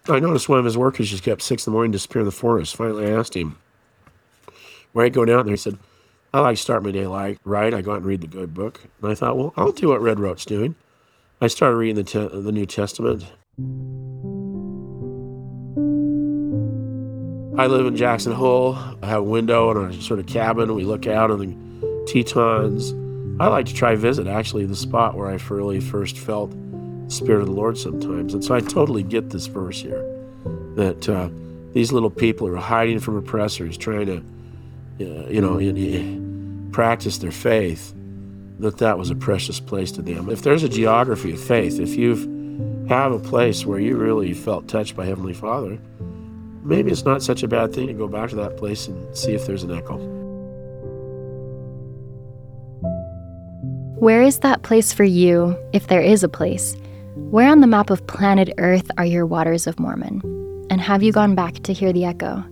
I 0.09 0.19
noticed 0.19 0.47
one 0.47 0.59
of 0.59 0.65
his 0.65 0.77
workers 0.77 1.09
just 1.09 1.23
kept 1.23 1.41
six 1.41 1.65
in 1.65 1.71
the 1.71 1.75
morning 1.75 1.91
disappearing 1.91 2.25
in 2.25 2.29
the 2.29 2.31
forest. 2.31 2.75
Finally, 2.75 3.07
I 3.07 3.11
asked 3.11 3.35
him 3.35 3.57
where 4.93 5.05
I 5.05 5.09
go 5.09 5.25
down 5.25 5.45
there. 5.45 5.53
He 5.53 5.57
said, 5.57 5.77
I 6.33 6.39
like 6.39 6.55
to 6.55 6.61
start 6.61 6.83
my 6.83 6.91
day 6.91 7.07
like 7.07 7.39
right. 7.43 7.73
I 7.73 7.81
go 7.81 7.91
out 7.91 7.97
and 7.97 8.05
read 8.05 8.21
the 8.21 8.27
good 8.27 8.53
book. 8.53 8.81
And 9.01 9.11
I 9.11 9.15
thought, 9.15 9.37
well, 9.37 9.53
I'll 9.57 9.71
do 9.71 9.89
what 9.89 10.01
Red 10.01 10.19
Roach's 10.19 10.45
doing. 10.45 10.75
I 11.41 11.47
started 11.47 11.75
reading 11.77 11.95
the, 11.95 12.03
te- 12.03 12.41
the 12.41 12.51
New 12.51 12.65
Testament. 12.65 13.25
I 17.59 17.65
live 17.67 17.87
in 17.87 17.95
Jackson 17.95 18.33
Hole. 18.33 18.75
I 19.01 19.07
have 19.07 19.19
a 19.19 19.23
window 19.23 19.71
and 19.71 19.93
a 19.93 20.01
sort 20.01 20.19
of 20.19 20.27
cabin. 20.27 20.75
We 20.75 20.83
look 20.83 21.07
out 21.07 21.31
on 21.31 21.39
the 21.39 22.05
Tetons. 22.07 22.93
I 23.39 23.47
like 23.47 23.65
to 23.67 23.73
try 23.73 23.95
visit 23.95 24.27
actually 24.27 24.65
the 24.65 24.75
spot 24.75 25.15
where 25.15 25.27
I 25.27 25.39
really 25.49 25.79
first 25.79 26.17
felt 26.17 26.53
Spirit 27.07 27.41
of 27.41 27.47
the 27.47 27.53
Lord 27.53 27.77
sometimes. 27.77 28.33
And 28.33 28.43
so 28.43 28.55
I 28.55 28.59
totally 28.59 29.03
get 29.03 29.29
this 29.29 29.45
verse 29.47 29.81
here 29.81 30.03
that 30.75 31.09
uh, 31.09 31.29
these 31.73 31.91
little 31.91 32.09
people 32.09 32.47
are 32.47 32.55
hiding 32.55 32.99
from 32.99 33.17
oppressors, 33.17 33.77
trying 33.77 34.05
to, 34.05 34.17
uh, 35.01 35.27
you 35.29 35.41
know, 35.41 36.71
practice 36.71 37.17
their 37.17 37.31
faith, 37.31 37.93
that 38.59 38.77
that 38.79 38.97
was 38.97 39.09
a 39.09 39.15
precious 39.15 39.59
place 39.59 39.91
to 39.93 40.01
them. 40.01 40.29
If 40.29 40.41
there's 40.41 40.63
a 40.63 40.69
geography 40.69 41.33
of 41.33 41.41
faith, 41.41 41.79
if 41.79 41.95
you 41.95 42.85
have 42.89 43.11
a 43.11 43.19
place 43.19 43.65
where 43.65 43.79
you 43.79 43.97
really 43.97 44.33
felt 44.33 44.67
touched 44.67 44.95
by 44.95 45.05
Heavenly 45.05 45.33
Father, 45.33 45.77
maybe 46.63 46.91
it's 46.91 47.05
not 47.05 47.21
such 47.23 47.43
a 47.43 47.47
bad 47.47 47.73
thing 47.73 47.87
to 47.87 47.93
go 47.93 48.07
back 48.07 48.29
to 48.31 48.35
that 48.37 48.57
place 48.57 48.87
and 48.87 49.15
see 49.15 49.33
if 49.33 49.45
there's 49.45 49.63
an 49.63 49.71
echo. 49.71 49.97
Where 53.99 54.21
is 54.21 54.39
that 54.39 54.61
place 54.61 54.93
for 54.93 55.03
you, 55.03 55.57
if 55.73 55.87
there 55.87 56.01
is 56.01 56.23
a 56.23 56.29
place? 56.29 56.75
Where 57.29 57.49
on 57.49 57.59
the 57.59 57.67
map 57.67 57.89
of 57.89 58.07
planet 58.07 58.53
Earth 58.57 58.89
are 58.97 59.05
your 59.05 59.25
waters 59.25 59.67
of 59.67 59.79
Mormon? 59.79 60.21
And 60.69 60.79
have 60.79 61.03
you 61.03 61.11
gone 61.11 61.35
back 61.35 61.55
to 61.63 61.73
hear 61.73 61.91
the 61.91 62.05
echo? 62.05 62.43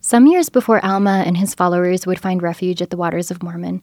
Some 0.00 0.26
years 0.26 0.50
before 0.50 0.84
Alma 0.84 1.22
and 1.26 1.38
his 1.38 1.54
followers 1.54 2.06
would 2.06 2.20
find 2.20 2.42
refuge 2.42 2.82
at 2.82 2.90
the 2.90 2.98
waters 2.98 3.30
of 3.30 3.42
Mormon, 3.42 3.80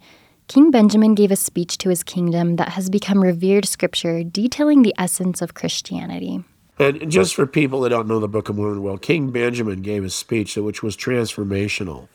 King 0.47 0.69
Benjamin 0.69 1.15
gave 1.15 1.31
a 1.31 1.35
speech 1.35 1.79
to 1.79 1.89
his 1.89 2.03
kingdom 2.03 2.57
that 2.57 2.69
has 2.69 2.89
become 2.91 3.23
revered 3.23 3.65
scripture 3.65 4.23
detailing 4.23 4.83
the 4.83 4.93
essence 4.99 5.41
of 5.41 5.55
Christianity. 5.55 6.43
And 6.77 7.11
just 7.11 7.33
for 7.33 7.47
people 7.47 7.81
that 7.81 7.89
don't 7.89 8.07
know 8.07 8.19
the 8.19 8.27
Book 8.27 8.49
of 8.49 8.57
Mormon 8.57 8.83
well, 8.83 8.97
King 8.97 9.31
Benjamin 9.31 9.81
gave 9.81 10.03
a 10.03 10.09
speech 10.09 10.55
which 10.57 10.83
was 10.83 10.95
transformational 10.95 12.07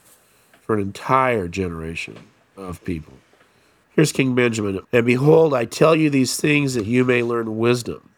for 0.60 0.76
an 0.76 0.80
entire 0.80 1.48
generation 1.48 2.18
of 2.56 2.84
people. 2.84 3.14
Here's 3.90 4.12
King 4.12 4.34
Benjamin. 4.34 4.80
And 4.92 5.06
behold, 5.06 5.54
I 5.54 5.64
tell 5.64 5.96
you 5.96 6.10
these 6.10 6.36
things 6.36 6.74
that 6.74 6.86
you 6.86 7.04
may 7.04 7.22
learn 7.22 7.58
wisdom, 7.58 8.10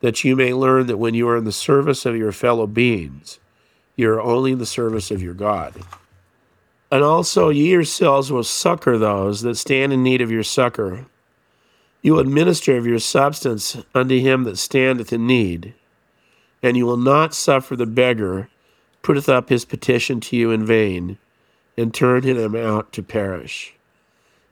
that 0.00 0.24
you 0.24 0.36
may 0.36 0.52
learn 0.52 0.86
that 0.86 0.98
when 0.98 1.14
you 1.14 1.28
are 1.28 1.36
in 1.36 1.44
the 1.44 1.52
service 1.52 2.04
of 2.04 2.16
your 2.16 2.32
fellow 2.32 2.66
beings, 2.66 3.38
you 3.96 4.10
are 4.10 4.20
only 4.20 4.52
in 4.52 4.58
the 4.58 4.66
service 4.66 5.10
of 5.10 5.22
your 5.22 5.34
God. 5.34 5.74
And 6.90 7.02
also, 7.02 7.50
ye 7.50 7.70
yourselves 7.70 8.32
will 8.32 8.44
succor 8.44 8.98
those 8.98 9.42
that 9.42 9.56
stand 9.56 9.92
in 9.92 10.02
need 10.02 10.20
of 10.20 10.30
your 10.30 10.42
succor. 10.42 11.06
You 12.02 12.14
will 12.14 12.20
administer 12.20 12.76
of 12.76 12.86
your 12.86 12.98
substance 12.98 13.76
unto 13.94 14.18
him 14.18 14.44
that 14.44 14.58
standeth 14.58 15.12
in 15.12 15.26
need, 15.26 15.74
and 16.62 16.76
you 16.76 16.86
will 16.86 16.96
not 16.96 17.34
suffer 17.34 17.76
the 17.76 17.86
beggar 17.86 18.48
putteth 19.02 19.28
up 19.28 19.48
his 19.48 19.64
petition 19.64 20.20
to 20.20 20.36
you 20.36 20.50
in 20.50 20.64
vain, 20.64 21.18
and 21.80 21.94
turned 21.94 22.24
him 22.24 22.54
out 22.54 22.92
to 22.92 23.02
perish. 23.02 23.74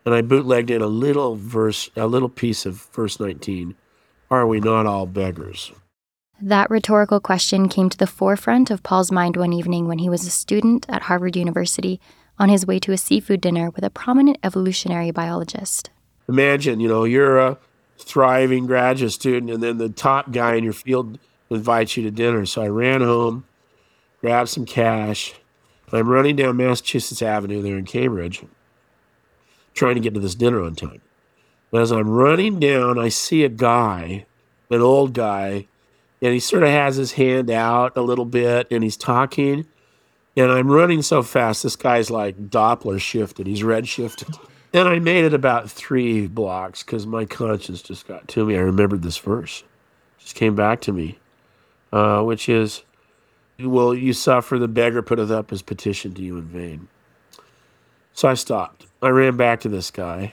And 0.04 0.14
I 0.14 0.22
bootlegged 0.22 0.70
in 0.70 0.80
a 0.80 0.86
little 0.86 1.36
verse, 1.36 1.90
a 1.94 2.06
little 2.06 2.28
piece 2.28 2.64
of 2.64 2.82
verse 2.92 3.20
19. 3.20 3.74
Are 4.30 4.46
we 4.46 4.60
not 4.60 4.86
all 4.86 5.06
beggars? 5.06 5.72
That 6.40 6.70
rhetorical 6.70 7.20
question 7.20 7.68
came 7.68 7.90
to 7.90 7.98
the 7.98 8.06
forefront 8.06 8.70
of 8.70 8.82
Paul's 8.82 9.10
mind 9.10 9.36
one 9.36 9.52
evening 9.52 9.88
when 9.88 9.98
he 9.98 10.08
was 10.08 10.26
a 10.26 10.30
student 10.30 10.86
at 10.88 11.02
Harvard 11.02 11.36
University 11.36 12.00
on 12.38 12.48
his 12.48 12.64
way 12.64 12.78
to 12.78 12.92
a 12.92 12.96
seafood 12.96 13.40
dinner 13.40 13.70
with 13.70 13.84
a 13.84 13.90
prominent 13.90 14.38
evolutionary 14.42 15.10
biologist. 15.10 15.90
Imagine, 16.28 16.78
you 16.78 16.88
know, 16.88 17.04
you're 17.04 17.38
a 17.38 17.58
thriving 17.98 18.66
graduate 18.66 19.12
student, 19.12 19.50
and 19.50 19.62
then 19.62 19.78
the 19.78 19.88
top 19.88 20.30
guy 20.30 20.54
in 20.54 20.62
your 20.62 20.72
field 20.72 21.18
invites 21.50 21.96
you 21.96 22.04
to 22.04 22.10
dinner. 22.10 22.46
So 22.46 22.62
I 22.62 22.68
ran 22.68 23.00
home, 23.00 23.44
grabbed 24.20 24.50
some 24.50 24.64
cash. 24.64 25.34
I'm 25.94 26.08
running 26.08 26.36
down 26.36 26.56
Massachusetts 26.56 27.22
Avenue 27.22 27.62
there 27.62 27.78
in 27.78 27.84
Cambridge, 27.84 28.42
trying 29.74 29.94
to 29.94 30.00
get 30.00 30.14
to 30.14 30.20
this 30.20 30.34
dinner 30.34 30.62
on 30.62 30.74
time. 30.74 31.00
But 31.70 31.82
as 31.82 31.92
I'm 31.92 32.08
running 32.08 32.58
down, 32.58 32.98
I 32.98 33.08
see 33.08 33.44
a 33.44 33.48
guy, 33.48 34.26
an 34.70 34.80
old 34.80 35.12
guy, 35.12 35.66
and 36.20 36.32
he 36.32 36.40
sort 36.40 36.62
of 36.62 36.70
has 36.70 36.96
his 36.96 37.12
hand 37.12 37.50
out 37.50 37.96
a 37.96 38.02
little 38.02 38.24
bit 38.24 38.66
and 38.70 38.82
he's 38.82 38.96
talking. 38.96 39.66
And 40.36 40.50
I'm 40.50 40.70
running 40.70 41.02
so 41.02 41.22
fast, 41.22 41.62
this 41.62 41.76
guy's 41.76 42.10
like 42.10 42.48
Doppler 42.50 43.00
shifted. 43.00 43.46
He's 43.46 43.64
red 43.64 43.88
shifted. 43.88 44.28
And 44.70 44.86
I 44.86 44.98
made 44.98 45.24
it 45.24 45.32
about 45.32 45.70
three 45.70 46.26
blocks 46.26 46.82
because 46.82 47.06
my 47.06 47.24
conscience 47.24 47.80
just 47.80 48.06
got 48.06 48.28
to 48.28 48.44
me. 48.44 48.54
I 48.54 48.60
remembered 48.60 49.00
this 49.00 49.16
verse, 49.16 49.64
just 50.18 50.34
came 50.34 50.54
back 50.54 50.82
to 50.82 50.92
me, 50.92 51.18
uh, 51.90 52.20
which 52.20 52.50
is, 52.50 52.82
Will 53.60 53.92
you 53.92 54.12
suffer 54.12 54.56
the 54.56 54.68
beggar 54.68 55.02
putteth 55.02 55.32
up 55.32 55.50
his 55.50 55.62
petition 55.62 56.14
to 56.14 56.22
you 56.22 56.36
in 56.38 56.44
vain? 56.44 56.88
So 58.12 58.28
I 58.28 58.34
stopped. 58.34 58.86
I 59.02 59.08
ran 59.08 59.36
back 59.36 59.60
to 59.60 59.68
this 59.68 59.90
guy 59.90 60.32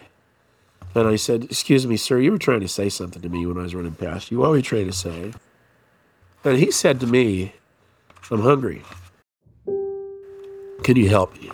and 0.94 1.08
I 1.08 1.16
said, 1.16 1.46
Excuse 1.46 1.88
me, 1.88 1.98
sir, 1.98 2.20
you 2.20 2.32
were 2.32 2.38
trying 2.38 2.60
to 2.60 2.68
say 2.68 2.88
something 2.88 3.22
to 3.22 3.30
me 3.30 3.46
when 3.46 3.58
I 3.58 3.64
was 3.64 3.74
running 3.74 3.94
past 3.94 4.30
you. 4.30 4.40
What 4.40 4.52
were 4.52 4.58
you 4.58 4.62
trying 4.62 4.86
to 4.88 4.94
say? 4.94 5.34
And 6.44 6.58
he 6.58 6.70
said 6.70 7.00
to 7.00 7.08
me, 7.08 7.54
I'm 8.30 8.42
hungry. 8.42 8.84
Can 10.84 10.96
you 10.96 11.10
help 11.10 11.34
me? 11.42 11.52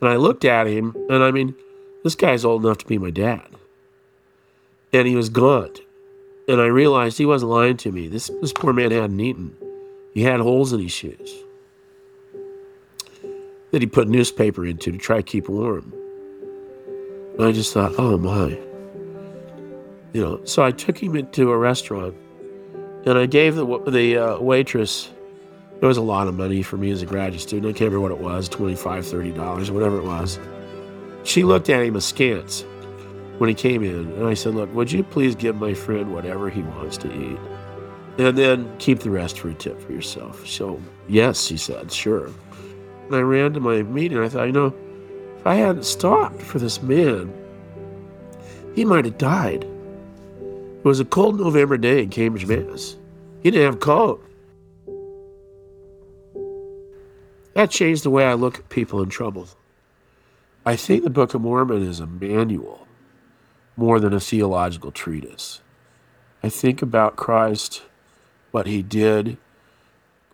And 0.00 0.10
I 0.10 0.16
looked 0.16 0.44
at 0.44 0.66
him, 0.66 0.94
and 1.08 1.22
I 1.22 1.30
mean, 1.30 1.54
this 2.02 2.16
guy's 2.16 2.44
old 2.44 2.64
enough 2.64 2.78
to 2.78 2.86
be 2.86 2.98
my 2.98 3.10
dad. 3.10 3.46
And 4.92 5.06
he 5.06 5.14
was 5.14 5.28
gaunt. 5.28 5.80
And 6.48 6.60
I 6.60 6.66
realized 6.66 7.16
he 7.16 7.26
wasn't 7.26 7.52
lying 7.52 7.76
to 7.78 7.92
me. 7.92 8.08
This, 8.08 8.30
this 8.40 8.52
poor 8.52 8.72
man 8.72 8.90
hadn't 8.90 9.20
eaten. 9.20 9.56
He 10.14 10.22
had 10.22 10.40
holes 10.40 10.72
in 10.72 10.80
his 10.80 10.92
shoes 10.92 11.34
that 13.72 13.82
he 13.82 13.86
put 13.88 14.08
newspaper 14.08 14.64
into 14.64 14.92
to 14.92 14.98
try 14.98 15.16
to 15.16 15.22
keep 15.22 15.48
warm. 15.48 15.92
And 17.36 17.44
I 17.44 17.50
just 17.50 17.72
thought, 17.72 17.94
oh 17.98 18.16
my. 18.16 18.50
You 20.12 20.22
know, 20.22 20.44
so 20.44 20.62
I 20.62 20.70
took 20.70 20.96
him 20.96 21.16
into 21.16 21.50
a 21.50 21.58
restaurant 21.58 22.14
and 23.04 23.18
I 23.18 23.26
gave 23.26 23.56
the, 23.56 23.66
the 23.88 24.16
uh, 24.16 24.38
waitress, 24.38 25.10
it 25.82 25.84
was 25.84 25.96
a 25.96 26.02
lot 26.02 26.28
of 26.28 26.34
money 26.36 26.62
for 26.62 26.76
me 26.76 26.92
as 26.92 27.02
a 27.02 27.06
graduate 27.06 27.42
student. 27.42 27.74
I 27.74 27.76
can't 27.76 27.92
remember 27.92 28.00
what 28.00 28.12
it 28.12 28.24
was 28.24 28.48
$25, 28.48 29.34
$30, 29.34 29.70
whatever 29.70 29.98
it 29.98 30.04
was. 30.04 30.38
She 31.24 31.42
looked 31.42 31.68
at 31.68 31.82
him 31.82 31.96
askance 31.96 32.64
when 33.38 33.48
he 33.48 33.54
came 33.54 33.82
in. 33.82 34.12
And 34.12 34.26
I 34.26 34.34
said, 34.34 34.54
Look, 34.54 34.72
would 34.74 34.92
you 34.92 35.02
please 35.02 35.34
give 35.34 35.56
my 35.56 35.74
friend 35.74 36.14
whatever 36.14 36.48
he 36.48 36.62
wants 36.62 36.96
to 36.98 37.12
eat? 37.12 37.38
And 38.18 38.38
then 38.38 38.76
keep 38.78 39.00
the 39.00 39.10
rest 39.10 39.38
for 39.40 39.48
a 39.48 39.54
tip 39.54 39.80
for 39.80 39.92
yourself. 39.92 40.46
So, 40.46 40.80
yes, 41.08 41.48
he 41.48 41.56
said, 41.56 41.90
sure. 41.90 42.30
And 43.06 43.16
I 43.16 43.20
ran 43.20 43.52
to 43.54 43.60
my 43.60 43.82
meeting. 43.82 44.18
I 44.18 44.28
thought, 44.28 44.46
you 44.46 44.52
know, 44.52 44.74
if 45.38 45.46
I 45.46 45.56
hadn't 45.56 45.84
stopped 45.84 46.40
for 46.40 46.58
this 46.58 46.80
man, 46.80 47.32
he 48.74 48.84
might 48.84 49.04
have 49.04 49.18
died. 49.18 49.64
It 49.64 50.84
was 50.84 51.00
a 51.00 51.04
cold 51.04 51.40
November 51.40 51.76
day 51.76 52.02
in 52.02 52.10
Cambridge, 52.10 52.46
Mass. 52.46 52.96
He 53.42 53.50
didn't 53.50 53.66
have 53.66 53.74
a 53.74 53.78
coat. 53.78 54.24
That 57.54 57.70
changed 57.70 58.04
the 58.04 58.10
way 58.10 58.24
I 58.24 58.34
look 58.34 58.58
at 58.58 58.68
people 58.68 59.02
in 59.02 59.08
trouble. 59.08 59.48
I 60.66 60.76
think 60.76 61.04
the 61.04 61.10
Book 61.10 61.34
of 61.34 61.42
Mormon 61.42 61.82
is 61.82 62.00
a 62.00 62.06
manual 62.06 62.86
more 63.76 64.00
than 64.00 64.12
a 64.12 64.20
theological 64.20 64.90
treatise. 64.90 65.60
I 66.42 66.48
think 66.48 66.82
about 66.82 67.16
Christ, 67.16 67.82
what 68.54 68.68
he 68.68 68.82
did, 68.82 69.36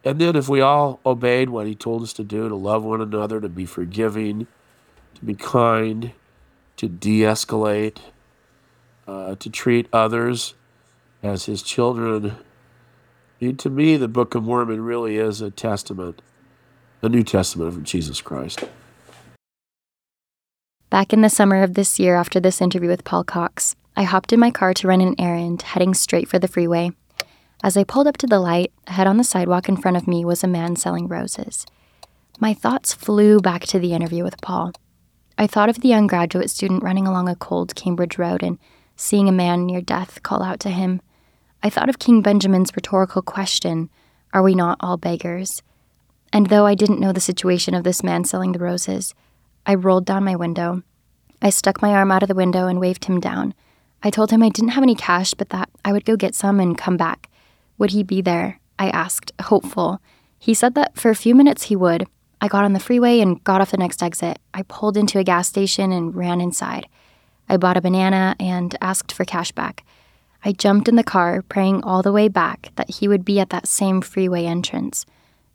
and 0.04 0.20
then 0.20 0.36
if 0.36 0.46
we 0.46 0.60
all 0.60 1.00
obeyed 1.06 1.48
what 1.48 1.66
he 1.66 1.74
told 1.74 2.02
us 2.02 2.12
to 2.12 2.22
do, 2.22 2.50
to 2.50 2.54
love 2.54 2.84
one 2.84 3.00
another, 3.00 3.40
to 3.40 3.48
be 3.48 3.64
forgiving, 3.64 4.46
to 5.14 5.24
be 5.24 5.34
kind, 5.34 6.12
to 6.76 6.86
de 6.86 7.20
escalate, 7.20 7.98
uh, 9.08 9.36
to 9.36 9.48
treat 9.48 9.88
others 9.90 10.52
as 11.22 11.46
his 11.46 11.62
children. 11.62 12.36
I 13.40 13.44
mean, 13.44 13.56
to 13.56 13.70
me, 13.70 13.96
the 13.96 14.06
Book 14.06 14.34
of 14.34 14.42
Mormon 14.42 14.82
really 14.82 15.16
is 15.16 15.40
a 15.40 15.50
testament, 15.50 16.20
a 17.00 17.08
New 17.08 17.22
Testament 17.22 17.68
of 17.74 17.82
Jesus 17.84 18.20
Christ. 18.20 18.64
Back 20.90 21.14
in 21.14 21.22
the 21.22 21.30
summer 21.30 21.62
of 21.62 21.72
this 21.72 21.98
year, 21.98 22.16
after 22.16 22.38
this 22.38 22.60
interview 22.60 22.90
with 22.90 23.04
Paul 23.04 23.24
Cox, 23.24 23.76
I 23.96 24.02
hopped 24.02 24.32
in 24.34 24.40
my 24.40 24.50
car 24.50 24.74
to 24.74 24.88
run 24.88 25.00
an 25.00 25.14
errand, 25.18 25.62
heading 25.62 25.94
straight 25.94 26.28
for 26.28 26.38
the 26.38 26.48
freeway. 26.48 26.92
As 27.62 27.76
I 27.76 27.84
pulled 27.84 28.06
up 28.06 28.16
to 28.18 28.26
the 28.26 28.40
light, 28.40 28.72
ahead 28.86 29.06
on 29.06 29.18
the 29.18 29.24
sidewalk 29.24 29.68
in 29.68 29.76
front 29.76 29.98
of 29.98 30.08
me 30.08 30.24
was 30.24 30.42
a 30.42 30.48
man 30.48 30.76
selling 30.76 31.08
roses. 31.08 31.66
My 32.38 32.54
thoughts 32.54 32.94
flew 32.94 33.38
back 33.38 33.62
to 33.66 33.78
the 33.78 33.92
interview 33.92 34.24
with 34.24 34.40
Paul. 34.40 34.72
I 35.36 35.46
thought 35.46 35.68
of 35.68 35.80
the 35.80 35.88
young 35.88 36.06
graduate 36.06 36.48
student 36.48 36.82
running 36.82 37.06
along 37.06 37.28
a 37.28 37.36
cold 37.36 37.74
Cambridge 37.74 38.16
road 38.16 38.42
and 38.42 38.58
seeing 38.96 39.28
a 39.28 39.32
man 39.32 39.66
near 39.66 39.82
death 39.82 40.22
call 40.22 40.42
out 40.42 40.58
to 40.60 40.70
him. 40.70 41.02
I 41.62 41.68
thought 41.68 41.90
of 41.90 41.98
King 41.98 42.22
Benjamin's 42.22 42.74
rhetorical 42.74 43.20
question 43.20 43.90
Are 44.32 44.42
we 44.42 44.54
not 44.54 44.78
all 44.80 44.96
beggars? 44.96 45.62
And 46.32 46.46
though 46.46 46.64
I 46.64 46.74
didn't 46.74 47.00
know 47.00 47.12
the 47.12 47.20
situation 47.20 47.74
of 47.74 47.84
this 47.84 48.02
man 48.02 48.24
selling 48.24 48.52
the 48.52 48.58
roses, 48.58 49.14
I 49.66 49.74
rolled 49.74 50.06
down 50.06 50.24
my 50.24 50.36
window. 50.36 50.82
I 51.42 51.50
stuck 51.50 51.82
my 51.82 51.90
arm 51.90 52.10
out 52.10 52.22
of 52.22 52.28
the 52.28 52.34
window 52.34 52.68
and 52.68 52.80
waved 52.80 53.04
him 53.04 53.20
down. 53.20 53.52
I 54.02 54.08
told 54.08 54.30
him 54.30 54.42
I 54.42 54.48
didn't 54.48 54.70
have 54.70 54.82
any 54.82 54.94
cash, 54.94 55.34
but 55.34 55.50
that 55.50 55.68
I 55.84 55.92
would 55.92 56.06
go 56.06 56.16
get 56.16 56.34
some 56.34 56.58
and 56.58 56.78
come 56.78 56.96
back. 56.96 57.29
Would 57.80 57.92
he 57.92 58.02
be 58.02 58.20
there? 58.20 58.60
I 58.78 58.90
asked, 58.90 59.32
hopeful. 59.40 60.02
He 60.38 60.52
said 60.52 60.74
that 60.74 60.98
for 60.98 61.10
a 61.10 61.16
few 61.16 61.34
minutes 61.34 61.64
he 61.64 61.76
would. 61.76 62.06
I 62.38 62.46
got 62.46 62.64
on 62.64 62.74
the 62.74 62.78
freeway 62.78 63.20
and 63.20 63.42
got 63.42 63.62
off 63.62 63.70
the 63.70 63.78
next 63.78 64.02
exit. 64.02 64.38
I 64.52 64.64
pulled 64.64 64.98
into 64.98 65.18
a 65.18 65.24
gas 65.24 65.48
station 65.48 65.90
and 65.90 66.14
ran 66.14 66.42
inside. 66.42 66.86
I 67.48 67.56
bought 67.56 67.78
a 67.78 67.80
banana 67.80 68.36
and 68.38 68.76
asked 68.82 69.12
for 69.12 69.24
cash 69.24 69.50
back. 69.52 69.82
I 70.44 70.52
jumped 70.52 70.88
in 70.88 70.96
the 70.96 71.02
car, 71.02 71.40
praying 71.40 71.82
all 71.82 72.02
the 72.02 72.12
way 72.12 72.28
back 72.28 72.70
that 72.76 72.90
he 72.90 73.08
would 73.08 73.24
be 73.24 73.40
at 73.40 73.48
that 73.48 73.66
same 73.66 74.02
freeway 74.02 74.44
entrance. 74.44 75.06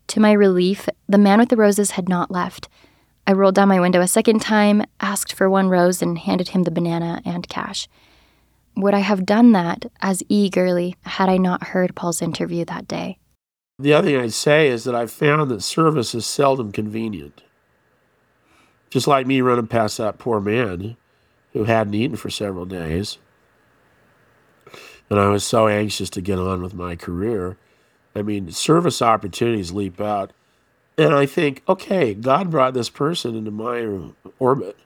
To 0.08 0.20
my 0.20 0.32
relief, 0.32 0.88
the 1.08 1.18
man 1.18 1.38
with 1.38 1.50
the 1.50 1.56
roses 1.56 1.92
had 1.92 2.08
not 2.08 2.32
left. 2.32 2.68
I 3.24 3.34
rolled 3.34 3.54
down 3.54 3.68
my 3.68 3.78
window 3.78 4.00
a 4.00 4.08
second 4.08 4.42
time, 4.42 4.82
asked 4.98 5.32
for 5.32 5.48
one 5.48 5.68
rose, 5.68 6.02
and 6.02 6.18
handed 6.18 6.48
him 6.48 6.64
the 6.64 6.72
banana 6.72 7.22
and 7.24 7.48
cash. 7.48 7.86
Would 8.76 8.92
I 8.92 8.98
have 8.98 9.24
done 9.24 9.52
that 9.52 9.86
as 10.02 10.22
eagerly 10.28 10.96
had 11.02 11.30
I 11.30 11.38
not 11.38 11.68
heard 11.68 11.96
Paul's 11.96 12.20
interview 12.20 12.66
that 12.66 12.86
day? 12.86 13.18
The 13.78 13.94
other 13.94 14.08
thing 14.08 14.20
I'd 14.20 14.34
say 14.34 14.68
is 14.68 14.84
that 14.84 14.94
I've 14.94 15.10
found 15.10 15.50
that 15.50 15.62
service 15.62 16.14
is 16.14 16.26
seldom 16.26 16.72
convenient. 16.72 17.42
Just 18.90 19.06
like 19.06 19.26
me 19.26 19.40
running 19.40 19.66
past 19.66 19.96
that 19.96 20.18
poor 20.18 20.40
man 20.40 20.96
who 21.54 21.64
hadn't 21.64 21.94
eaten 21.94 22.16
for 22.16 22.28
several 22.28 22.66
days. 22.66 23.16
And 25.08 25.18
I 25.18 25.28
was 25.28 25.44
so 25.44 25.68
anxious 25.68 26.10
to 26.10 26.20
get 26.20 26.38
on 26.38 26.62
with 26.62 26.74
my 26.74 26.96
career. 26.96 27.56
I 28.14 28.20
mean, 28.20 28.50
service 28.50 29.00
opportunities 29.00 29.72
leap 29.72 30.00
out. 30.02 30.32
And 30.98 31.14
I 31.14 31.24
think, 31.24 31.62
okay, 31.66 32.12
God 32.12 32.50
brought 32.50 32.74
this 32.74 32.90
person 32.90 33.36
into 33.36 33.50
my 33.50 34.10
orbit. 34.38 34.76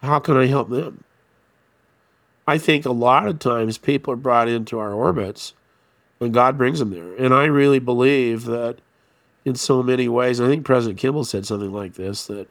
How 0.00 0.20
can 0.20 0.36
I 0.36 0.46
help 0.46 0.68
them? 0.70 1.02
I 2.48 2.56
think 2.56 2.86
a 2.86 2.92
lot 2.92 3.28
of 3.28 3.38
times 3.38 3.76
people 3.76 4.10
are 4.14 4.16
brought 4.16 4.48
into 4.48 4.78
our 4.78 4.94
orbits 4.94 5.52
when 6.16 6.32
God 6.32 6.56
brings 6.56 6.78
them 6.78 6.88
there. 6.88 7.14
And 7.16 7.34
I 7.34 7.44
really 7.44 7.78
believe 7.78 8.46
that 8.46 8.78
in 9.44 9.54
so 9.54 9.82
many 9.82 10.08
ways, 10.08 10.40
I 10.40 10.46
think 10.46 10.64
President 10.64 10.98
Kimball 10.98 11.26
said 11.26 11.44
something 11.44 11.70
like 11.70 11.94
this 11.94 12.26
that 12.26 12.48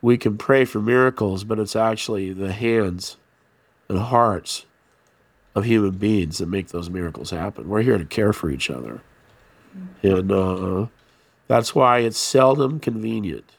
we 0.00 0.16
can 0.16 0.38
pray 0.38 0.64
for 0.64 0.80
miracles, 0.80 1.42
but 1.42 1.58
it's 1.58 1.74
actually 1.74 2.32
the 2.32 2.52
hands 2.52 3.16
and 3.88 3.98
hearts 3.98 4.64
of 5.56 5.64
human 5.64 5.98
beings 5.98 6.38
that 6.38 6.46
make 6.46 6.68
those 6.68 6.88
miracles 6.88 7.30
happen. 7.30 7.68
We're 7.68 7.82
here 7.82 7.98
to 7.98 8.04
care 8.04 8.32
for 8.32 8.48
each 8.48 8.70
other. 8.70 9.00
And 10.04 10.30
uh, 10.30 10.86
that's 11.48 11.74
why 11.74 11.98
it's 11.98 12.16
seldom 12.16 12.78
convenient 12.78 13.50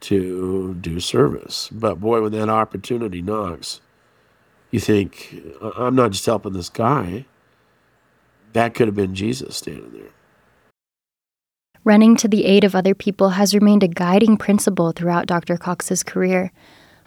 to 0.00 0.72
do 0.80 0.98
service. 0.98 1.68
But 1.70 2.00
boy, 2.00 2.22
when 2.22 2.32
that 2.32 2.48
opportunity 2.48 3.20
knocks, 3.20 3.82
you 4.70 4.80
think, 4.80 5.34
I'm 5.76 5.94
not 5.94 6.10
just 6.12 6.26
helping 6.26 6.52
this 6.52 6.68
guy. 6.68 7.24
That 8.52 8.74
could 8.74 8.88
have 8.88 8.94
been 8.94 9.14
Jesus 9.14 9.56
standing 9.56 9.92
there. 9.92 10.10
Running 11.84 12.16
to 12.16 12.26
the 12.26 12.46
aid 12.46 12.64
of 12.64 12.74
other 12.74 12.94
people 12.94 13.30
has 13.30 13.54
remained 13.54 13.84
a 13.84 13.88
guiding 13.88 14.36
principle 14.36 14.90
throughout 14.90 15.26
Dr. 15.26 15.56
Cox's 15.56 16.02
career. 16.02 16.50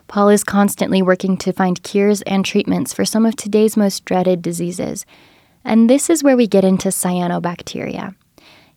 Paul 0.08 0.30
is 0.30 0.44
constantly 0.44 1.02
working 1.02 1.38
to 1.38 1.52
find 1.52 1.84
cures 1.84 2.22
and 2.22 2.46
treatments 2.46 2.94
for 2.94 3.04
some 3.04 3.26
of 3.26 3.36
today's 3.36 3.76
most 3.76 4.06
dreaded 4.06 4.42
diseases. 4.42 5.06
And 5.66 5.90
this 5.90 6.10
is 6.10 6.24
where 6.24 6.38
we 6.38 6.48
get 6.48 6.64
into 6.64 6.90
cyanobacteria. 6.90 8.16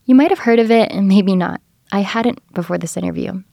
You 0.04 0.14
might 0.16 0.30
have 0.30 0.40
heard 0.40 0.58
of 0.58 0.70
it, 0.70 0.90
and 0.90 1.06
maybe 1.06 1.36
not. 1.36 1.60
I 1.92 2.00
hadn't 2.00 2.40
before 2.52 2.78
this 2.78 2.96
interview. 2.96 3.44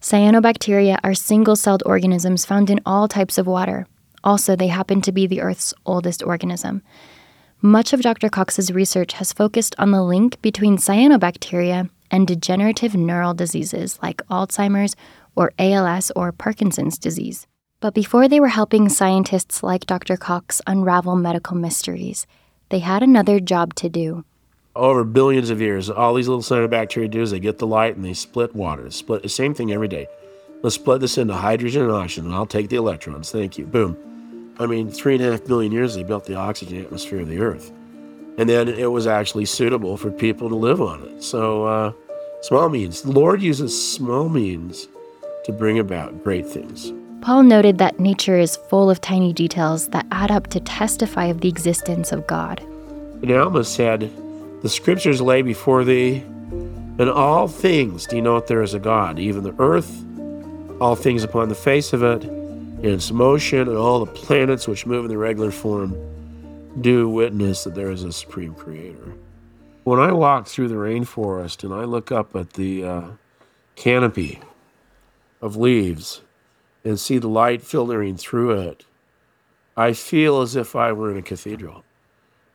Cyanobacteria 0.00 0.98
are 1.02 1.14
single 1.14 1.56
celled 1.56 1.82
organisms 1.86 2.44
found 2.44 2.68
in 2.68 2.80
all 2.84 3.08
types 3.08 3.38
of 3.38 3.46
water. 3.46 3.86
Also, 4.26 4.56
they 4.56 4.66
happen 4.66 5.00
to 5.00 5.12
be 5.12 5.28
the 5.28 5.40
Earth's 5.40 5.72
oldest 5.86 6.20
organism. 6.20 6.82
Much 7.62 7.92
of 7.92 8.02
Dr. 8.02 8.28
Cox's 8.28 8.72
research 8.72 9.12
has 9.14 9.32
focused 9.32 9.76
on 9.78 9.92
the 9.92 10.02
link 10.02 10.42
between 10.42 10.76
cyanobacteria 10.76 11.88
and 12.10 12.26
degenerative 12.26 12.96
neural 12.96 13.34
diseases 13.34 14.00
like 14.02 14.26
Alzheimer's 14.26 14.96
or 15.36 15.52
ALS 15.60 16.10
or 16.16 16.32
Parkinson's 16.32 16.98
disease. 16.98 17.46
But 17.78 17.94
before 17.94 18.26
they 18.26 18.40
were 18.40 18.48
helping 18.48 18.88
scientists 18.88 19.62
like 19.62 19.86
Dr. 19.86 20.16
Cox 20.16 20.60
unravel 20.66 21.14
medical 21.14 21.56
mysteries, 21.56 22.26
they 22.70 22.80
had 22.80 23.04
another 23.04 23.38
job 23.38 23.74
to 23.76 23.88
do. 23.88 24.24
Over 24.74 25.04
billions 25.04 25.50
of 25.50 25.60
years, 25.60 25.88
all 25.88 26.14
these 26.14 26.26
little 26.26 26.42
cyanobacteria 26.42 27.08
do 27.08 27.22
is 27.22 27.30
they 27.30 27.38
get 27.38 27.58
the 27.58 27.66
light 27.66 27.94
and 27.94 28.04
they 28.04 28.12
split 28.12 28.56
water. 28.56 28.90
Split 28.90 29.22
the 29.22 29.28
same 29.28 29.54
thing 29.54 29.70
every 29.70 29.88
day. 29.88 30.08
Let's 30.62 30.74
split 30.74 31.00
this 31.00 31.16
into 31.16 31.34
hydrogen 31.34 31.82
and 31.82 31.92
oxygen, 31.92 32.26
and 32.26 32.34
I'll 32.34 32.44
take 32.44 32.70
the 32.70 32.76
electrons. 32.76 33.30
Thank 33.30 33.56
you. 33.56 33.66
Boom. 33.66 34.15
I 34.58 34.66
mean, 34.66 34.90
three 34.90 35.14
and 35.16 35.24
a 35.24 35.32
half 35.32 35.44
billion 35.44 35.72
years 35.72 35.94
they 35.94 36.02
built 36.02 36.24
the 36.24 36.34
oxygen 36.34 36.80
atmosphere 36.82 37.20
of 37.20 37.28
the 37.28 37.40
Earth. 37.40 37.72
And 38.38 38.48
then 38.48 38.68
it 38.68 38.90
was 38.90 39.06
actually 39.06 39.44
suitable 39.44 39.96
for 39.96 40.10
people 40.10 40.48
to 40.48 40.54
live 40.54 40.80
on 40.80 41.02
it. 41.02 41.22
So, 41.22 41.64
uh, 41.64 41.92
small 42.42 42.68
means. 42.68 43.02
The 43.02 43.12
Lord 43.12 43.42
uses 43.42 43.92
small 43.92 44.28
means 44.28 44.88
to 45.44 45.52
bring 45.52 45.78
about 45.78 46.22
great 46.22 46.46
things. 46.46 46.92
Paul 47.22 47.42
noted 47.42 47.78
that 47.78 47.98
nature 47.98 48.38
is 48.38 48.56
full 48.56 48.90
of 48.90 49.00
tiny 49.00 49.32
details 49.32 49.88
that 49.88 50.06
add 50.10 50.30
up 50.30 50.48
to 50.48 50.60
testify 50.60 51.26
of 51.26 51.40
the 51.40 51.48
existence 51.48 52.12
of 52.12 52.26
God. 52.26 52.60
And 53.22 53.30
Alma 53.30 53.64
said, 53.64 54.10
The 54.62 54.68
scriptures 54.68 55.20
lay 55.20 55.42
before 55.42 55.84
thee, 55.84 56.18
and 56.98 57.10
all 57.10 57.48
things 57.48 58.06
denote 58.06 58.46
there 58.46 58.62
is 58.62 58.74
a 58.74 58.78
God, 58.78 59.18
even 59.18 59.42
the 59.42 59.54
earth, 59.58 60.04
all 60.80 60.94
things 60.94 61.24
upon 61.24 61.48
the 61.48 61.54
face 61.54 61.92
of 61.92 62.02
it, 62.02 62.24
its 62.86 63.10
motion, 63.10 63.68
and 63.68 63.76
all 63.76 64.04
the 64.04 64.12
planets 64.12 64.68
which 64.68 64.86
move 64.86 65.04
in 65.04 65.10
the 65.10 65.18
regular 65.18 65.50
form 65.50 65.96
do 66.80 67.08
witness 67.08 67.64
that 67.64 67.74
there 67.74 67.90
is 67.90 68.04
a 68.04 68.12
supreme 68.12 68.54
creator. 68.54 69.14
When 69.84 70.00
I 70.00 70.12
walk 70.12 70.46
through 70.46 70.68
the 70.68 70.74
rainforest 70.74 71.64
and 71.64 71.72
I 71.72 71.84
look 71.84 72.10
up 72.10 72.34
at 72.34 72.54
the 72.54 72.84
uh, 72.84 73.02
canopy 73.76 74.40
of 75.40 75.56
leaves 75.56 76.22
and 76.84 76.98
see 76.98 77.18
the 77.18 77.28
light 77.28 77.62
filtering 77.62 78.16
through 78.16 78.60
it, 78.60 78.84
I 79.76 79.92
feel 79.92 80.40
as 80.40 80.56
if 80.56 80.74
I 80.74 80.92
were 80.92 81.10
in 81.10 81.18
a 81.18 81.22
cathedral. 81.22 81.84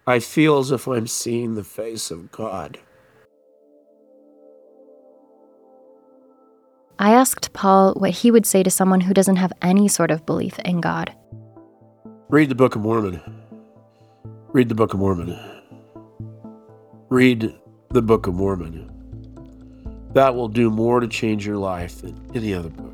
I 0.06 0.20
feel 0.20 0.58
as 0.58 0.72
if 0.72 0.88
I'm 0.88 1.08
seeing 1.08 1.56
the 1.56 1.64
face 1.64 2.12
of 2.12 2.32
God. 2.32 2.80
I 7.02 7.14
asked 7.14 7.52
Paul 7.52 7.96
what 7.96 8.12
he 8.12 8.30
would 8.30 8.46
say 8.46 8.62
to 8.62 8.70
someone 8.70 9.02
who 9.02 9.14
doesn't 9.16 9.38
have 9.38 9.52
any 9.60 9.88
sort 9.88 10.12
of 10.12 10.24
belief 10.24 10.60
in 10.60 10.82
God. 10.82 11.12
Read 12.30 12.50
the 12.50 12.54
Book 12.54 12.76
of 12.76 12.84
Mormon. 12.84 13.20
Read 14.50 14.70
the 14.70 14.76
Book 14.76 14.94
of 14.94 15.00
Mormon. 15.00 15.36
Read 17.10 17.56
the 17.90 18.04
Book 18.04 18.28
of 18.28 18.36
Mormon. 18.36 18.88
That 20.14 20.36
will 20.36 20.48
do 20.48 20.70
more 20.70 21.00
to 21.00 21.08
change 21.08 21.44
your 21.44 21.58
life 21.58 22.02
than 22.02 22.24
any 22.36 22.54
other 22.54 22.70
book. 22.70 22.94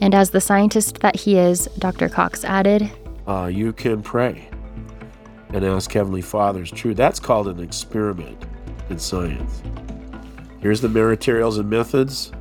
And 0.00 0.12
as 0.12 0.30
the 0.30 0.40
scientist 0.40 0.98
that 0.98 1.14
he 1.14 1.38
is, 1.38 1.66
Dr. 1.78 2.08
Cox 2.08 2.44
added, 2.44 2.90
uh, 3.28 3.48
You 3.52 3.72
can 3.72 4.02
pray 4.02 4.48
and 5.50 5.64
ask 5.64 5.92
Heavenly 5.92 6.22
Father's 6.22 6.72
true. 6.72 6.94
That's 6.94 7.20
called 7.20 7.46
an 7.46 7.60
experiment 7.60 8.46
in 8.88 8.98
science. 8.98 9.62
Here's 10.58 10.80
the 10.80 10.88
materials 10.88 11.58
and 11.58 11.70
methods. 11.70 12.32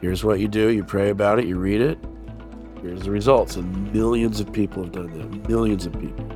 Here's 0.00 0.24
what 0.24 0.38
you 0.40 0.48
do. 0.48 0.68
You 0.68 0.84
pray 0.84 1.10
about 1.10 1.38
it, 1.38 1.46
you 1.46 1.58
read 1.58 1.80
it. 1.80 1.98
Here's 2.82 3.02
the 3.02 3.10
results. 3.10 3.56
And 3.56 3.92
millions 3.92 4.40
of 4.40 4.52
people 4.52 4.84
have 4.84 4.92
done 4.92 5.18
that. 5.18 5.48
Millions 5.48 5.86
of 5.86 5.92
people. 5.98 6.26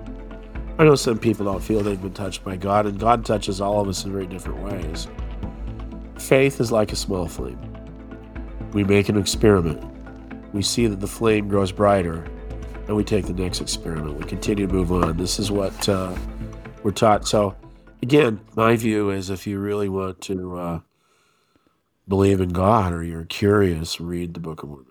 I 0.79 0.85
know 0.85 0.95
some 0.97 1.19
people 1.19 1.45
don't 1.45 1.63
feel 1.63 1.81
they've 1.81 2.01
been 2.01 2.15
touched 2.15 2.43
by 2.43 2.57
God, 2.57 2.87
and 2.87 2.99
God 2.99 3.25
touches 3.25 3.61
all 3.61 3.81
of 3.81 3.89
us 3.89 4.05
in 4.05 4.13
very 4.13 4.27
different 4.27 4.63
ways. 4.63 5.07
Faith 6.19 6.61
is 6.61 6.73
like 6.73 6.93
a 6.93 6.97
small 6.97 7.29
flame. 7.29 7.61
We 8.73 8.83
make 8.83 9.09
an 9.09 9.19
experiment. 9.19 9.85
We 10.53 10.63
see 10.63 10.87
that 10.87 11.01
the 11.01 11.07
flame 11.07 11.47
grows 11.47 11.73
brighter, 11.73 12.25
and 12.89 12.97
we 12.97 13.05
take 13.05 13.27
the 13.27 13.33
next 13.33 13.61
experiment. 13.61 14.19
We 14.19 14.25
continue 14.25 14.67
to 14.67 14.73
move 14.73 14.91
on. 14.91 15.17
This 15.17 15.39
is 15.39 15.51
what 15.51 15.89
uh, 15.89 16.17
we're 16.83 16.91
taught. 16.91 17.29
So, 17.29 17.55
again, 18.03 18.41
my 18.57 18.75
view 18.77 19.11
is 19.11 19.31
if 19.31 19.47
you 19.47 19.59
really 19.59 19.89
want 19.89 20.21
to 20.23 20.59
uh, 20.59 20.81
believe 22.13 22.43
in 22.43 22.51
God 22.51 22.93
or 22.93 23.03
you're 23.03 23.25
curious, 23.25 23.99
read 23.99 24.35
the 24.35 24.41
Book 24.41 24.63
of 24.63 24.69
Mormon. 24.69 24.85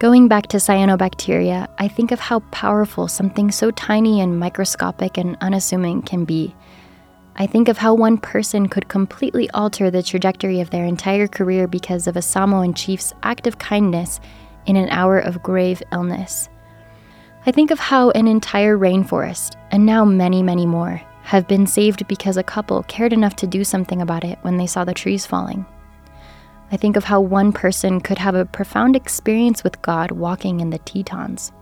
Going 0.00 0.26
back 0.26 0.48
to 0.48 0.56
cyanobacteria, 0.56 1.68
I 1.78 1.86
think 1.86 2.10
of 2.10 2.18
how 2.18 2.40
powerful 2.50 3.06
something 3.06 3.52
so 3.52 3.70
tiny 3.70 4.20
and 4.20 4.36
microscopic 4.36 5.16
and 5.16 5.36
unassuming 5.40 6.02
can 6.02 6.24
be. 6.24 6.52
I 7.36 7.46
think 7.46 7.68
of 7.68 7.78
how 7.78 7.94
one 7.94 8.18
person 8.18 8.68
could 8.68 8.88
completely 8.88 9.48
alter 9.50 9.92
the 9.92 10.02
trajectory 10.02 10.60
of 10.60 10.70
their 10.70 10.84
entire 10.84 11.28
career 11.28 11.68
because 11.68 12.08
of 12.08 12.16
a 12.16 12.20
Samoan 12.20 12.74
chief's 12.74 13.14
act 13.22 13.46
of 13.46 13.60
kindness 13.60 14.18
in 14.66 14.74
an 14.74 14.88
hour 14.88 15.20
of 15.20 15.40
grave 15.44 15.84
illness. 15.92 16.48
I 17.48 17.52
think 17.52 17.70
of 17.70 17.78
how 17.78 18.10
an 18.10 18.26
entire 18.26 18.76
rainforest, 18.76 19.54
and 19.70 19.86
now 19.86 20.04
many, 20.04 20.42
many 20.42 20.66
more, 20.66 21.00
have 21.22 21.46
been 21.46 21.64
saved 21.64 22.08
because 22.08 22.36
a 22.36 22.42
couple 22.42 22.82
cared 22.82 23.12
enough 23.12 23.36
to 23.36 23.46
do 23.46 23.62
something 23.62 24.02
about 24.02 24.24
it 24.24 24.36
when 24.42 24.56
they 24.56 24.66
saw 24.66 24.84
the 24.84 24.92
trees 24.92 25.26
falling. 25.26 25.64
I 26.72 26.76
think 26.76 26.96
of 26.96 27.04
how 27.04 27.20
one 27.20 27.52
person 27.52 28.00
could 28.00 28.18
have 28.18 28.34
a 28.34 28.46
profound 28.46 28.96
experience 28.96 29.62
with 29.62 29.80
God 29.80 30.10
walking 30.10 30.58
in 30.58 30.70
the 30.70 30.80
Tetons. 30.80 31.52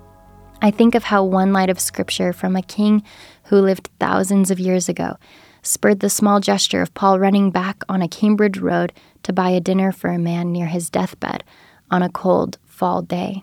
I 0.62 0.70
think 0.70 0.94
of 0.94 1.04
how 1.04 1.22
one 1.22 1.52
line 1.52 1.68
of 1.68 1.78
scripture 1.78 2.32
from 2.32 2.56
a 2.56 2.62
king 2.62 3.02
who 3.44 3.60
lived 3.60 3.90
thousands 4.00 4.50
of 4.50 4.58
years 4.58 4.88
ago 4.88 5.18
spurred 5.60 6.00
the 6.00 6.08
small 6.08 6.40
gesture 6.40 6.80
of 6.80 6.94
Paul 6.94 7.18
running 7.18 7.50
back 7.50 7.82
on 7.90 8.00
a 8.00 8.08
Cambridge 8.08 8.56
road 8.56 8.94
to 9.22 9.34
buy 9.34 9.50
a 9.50 9.60
dinner 9.60 9.92
for 9.92 10.08
a 10.08 10.18
man 10.18 10.50
near 10.50 10.66
his 10.66 10.88
deathbed 10.88 11.44
on 11.90 12.02
a 12.02 12.08
cold 12.08 12.56
fall 12.64 13.02
day. 13.02 13.42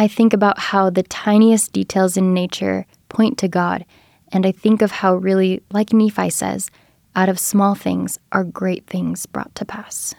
I 0.00 0.06
think 0.06 0.32
about 0.32 0.58
how 0.58 0.90
the 0.90 1.02
tiniest 1.02 1.72
details 1.72 2.16
in 2.16 2.32
nature 2.32 2.86
point 3.08 3.36
to 3.38 3.48
God, 3.48 3.84
and 4.30 4.46
I 4.46 4.52
think 4.52 4.80
of 4.80 4.92
how, 4.92 5.16
really, 5.16 5.60
like 5.72 5.92
Nephi 5.92 6.30
says, 6.30 6.70
out 7.16 7.28
of 7.28 7.38
small 7.38 7.74
things 7.74 8.18
are 8.30 8.44
great 8.44 8.86
things 8.86 9.26
brought 9.26 9.52
to 9.56 9.64
pass. 9.64 10.14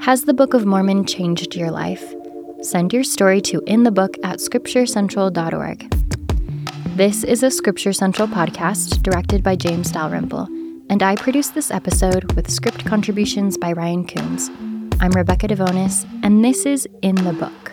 Has 0.00 0.22
the 0.22 0.32
Book 0.32 0.54
of 0.54 0.64
Mormon 0.64 1.04
changed 1.04 1.54
your 1.54 1.70
life? 1.70 2.14
Send 2.62 2.94
your 2.94 3.04
story 3.04 3.42
to 3.42 3.60
inthebook 3.62 4.16
at 4.24 4.38
scripturecentral.org. 4.38 5.90
This 6.96 7.24
is 7.24 7.42
a 7.42 7.50
Scripture 7.50 7.92
Central 7.92 8.26
podcast 8.26 9.02
directed 9.02 9.42
by 9.42 9.54
James 9.54 9.92
Dalrymple, 9.92 10.46
and 10.88 11.02
I 11.02 11.14
produced 11.16 11.54
this 11.54 11.70
episode 11.70 12.32
with 12.32 12.50
script 12.50 12.86
contributions 12.86 13.58
by 13.58 13.72
Ryan 13.72 14.06
Coons. 14.06 14.50
I'm 15.00 15.12
Rebecca 15.12 15.46
Devonis, 15.46 16.04
and 16.24 16.44
this 16.44 16.66
is 16.66 16.88
In 17.02 17.14
the 17.14 17.32
Book. 17.32 17.67